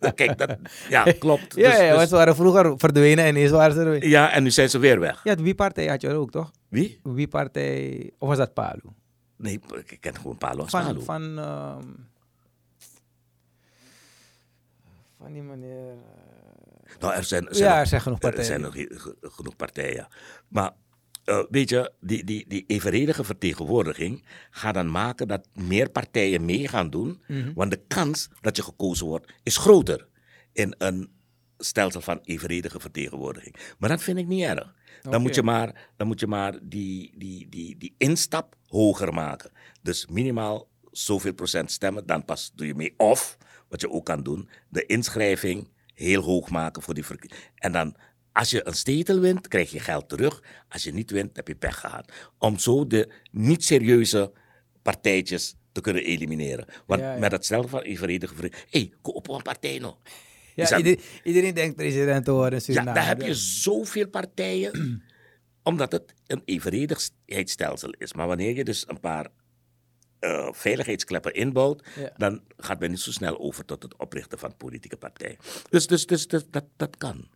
[0.14, 0.56] Kijk, dat,
[0.88, 1.54] ja, klopt.
[1.56, 4.08] Ja, Dus- ja, dus- ze waren vroeger verdwenen en ineens waren ze er weer.
[4.08, 5.20] ja, en nu zijn ze weer weg.
[5.24, 6.50] Ja, de Wie-partij had je ook, toch?
[6.72, 7.00] Wie?
[7.02, 8.82] Wie-partij, of was dat Palu?
[9.36, 11.00] Nee, ik ken gewoon Palo als Van, Palo.
[11.00, 11.34] van,
[15.18, 15.90] van die meneer...
[15.90, 18.46] eh, Nou, er zijn, er zijn Ja, er zijn genoeg Er partijen.
[18.46, 20.08] zijn nog ge- ge- genoeg partijen.
[20.48, 20.72] Maar
[21.24, 26.68] eh, weet je, die, die, die evenredige vertegenwoordiging gaat dan maken dat meer partijen mee
[26.68, 27.22] gaan doen.
[27.28, 27.52] Mhm.
[27.54, 30.06] Want de kans dat je gekozen wordt is groter
[30.52, 31.10] in een
[31.58, 33.56] stelsel van evenredige vertegenwoordiging.
[33.78, 34.74] Maar dat vind ik niet erg.
[35.02, 39.50] Dan, moet je maar, dan moet je maar die, die, die, die instap hoger maken.
[39.82, 42.94] Dus minimaal zoveel procent stemmen, dan pas doe je mee.
[42.96, 43.38] Of,
[43.68, 47.44] wat je ook kan doen, de inschrijving heel hoog maken voor die verkiezingen.
[47.54, 47.96] En dan,
[48.32, 50.42] als je een stetel wint, krijg je geld terug.
[50.68, 52.12] Als je niet wint, heb je pech gehad.
[52.38, 54.32] Om zo de niet serieuze
[54.82, 56.66] partijtjes te kunnen elimineren.
[56.86, 57.18] Want Ja, ja.
[57.18, 59.98] met stelsel van evenredige verkiezingen, hé, hey, koop een partij nog.
[60.70, 62.94] Ja, ieder- iedereen denkt president te worden Ja, Suriname.
[62.94, 65.02] daar heb je zoveel partijen,
[65.62, 68.12] omdat het een evenredigheidsstelsel is.
[68.12, 69.26] Maar wanneer je dus een paar
[70.18, 72.12] eh, veiligheidskleppen inbouwt, Ja.
[72.16, 75.36] dan gaat men niet zo snel over tot het oprichten van politieke partijen.
[75.70, 77.28] Dus, dus, dus, dus dat, dat kan.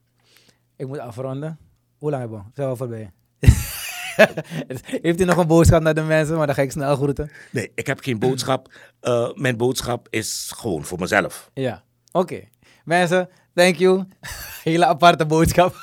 [0.76, 1.58] Ik moet afronden.
[1.98, 2.44] Hoe lang hebben we?
[2.54, 3.10] Zijn we voorbij?
[5.02, 6.36] Heeft u nog een boodschap naar de mensen?
[6.36, 7.30] Maar dan ga ik snel groeten.
[7.52, 8.72] Nee, ik heb geen boodschap.
[9.00, 11.50] Eh, mijn boodschap is gewoon voor mezelf.
[11.54, 12.42] Ja, oké.
[12.86, 14.04] Mensen, thank you.
[14.64, 15.74] Hele aparte boodschap.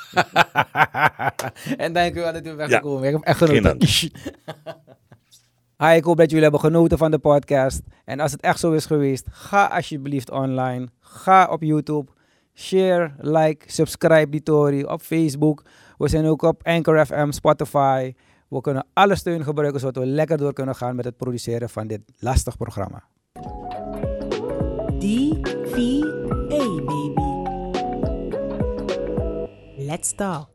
[1.76, 3.06] en dank u wel dat u bent Ja, gekomen.
[3.06, 3.78] Ik heb echt genoten.
[5.82, 7.82] Hi, ik hoop dat jullie hebben genoten van de podcast.
[8.04, 10.88] En als het echt zo is geweest, ga alsjeblieft online.
[11.00, 12.10] Ga op YouTube.
[12.54, 15.62] Share, like, subscribe die Tory op Facebook.
[15.98, 18.14] We zijn ook op Anchor FM, Spotify.
[18.48, 21.86] We kunnen alle steun gebruiken zodat we lekker door kunnen gaan met het produceren van
[21.86, 23.04] dit lastig programma.
[26.64, 27.28] DVA, baby.
[29.76, 30.53] Let's talk.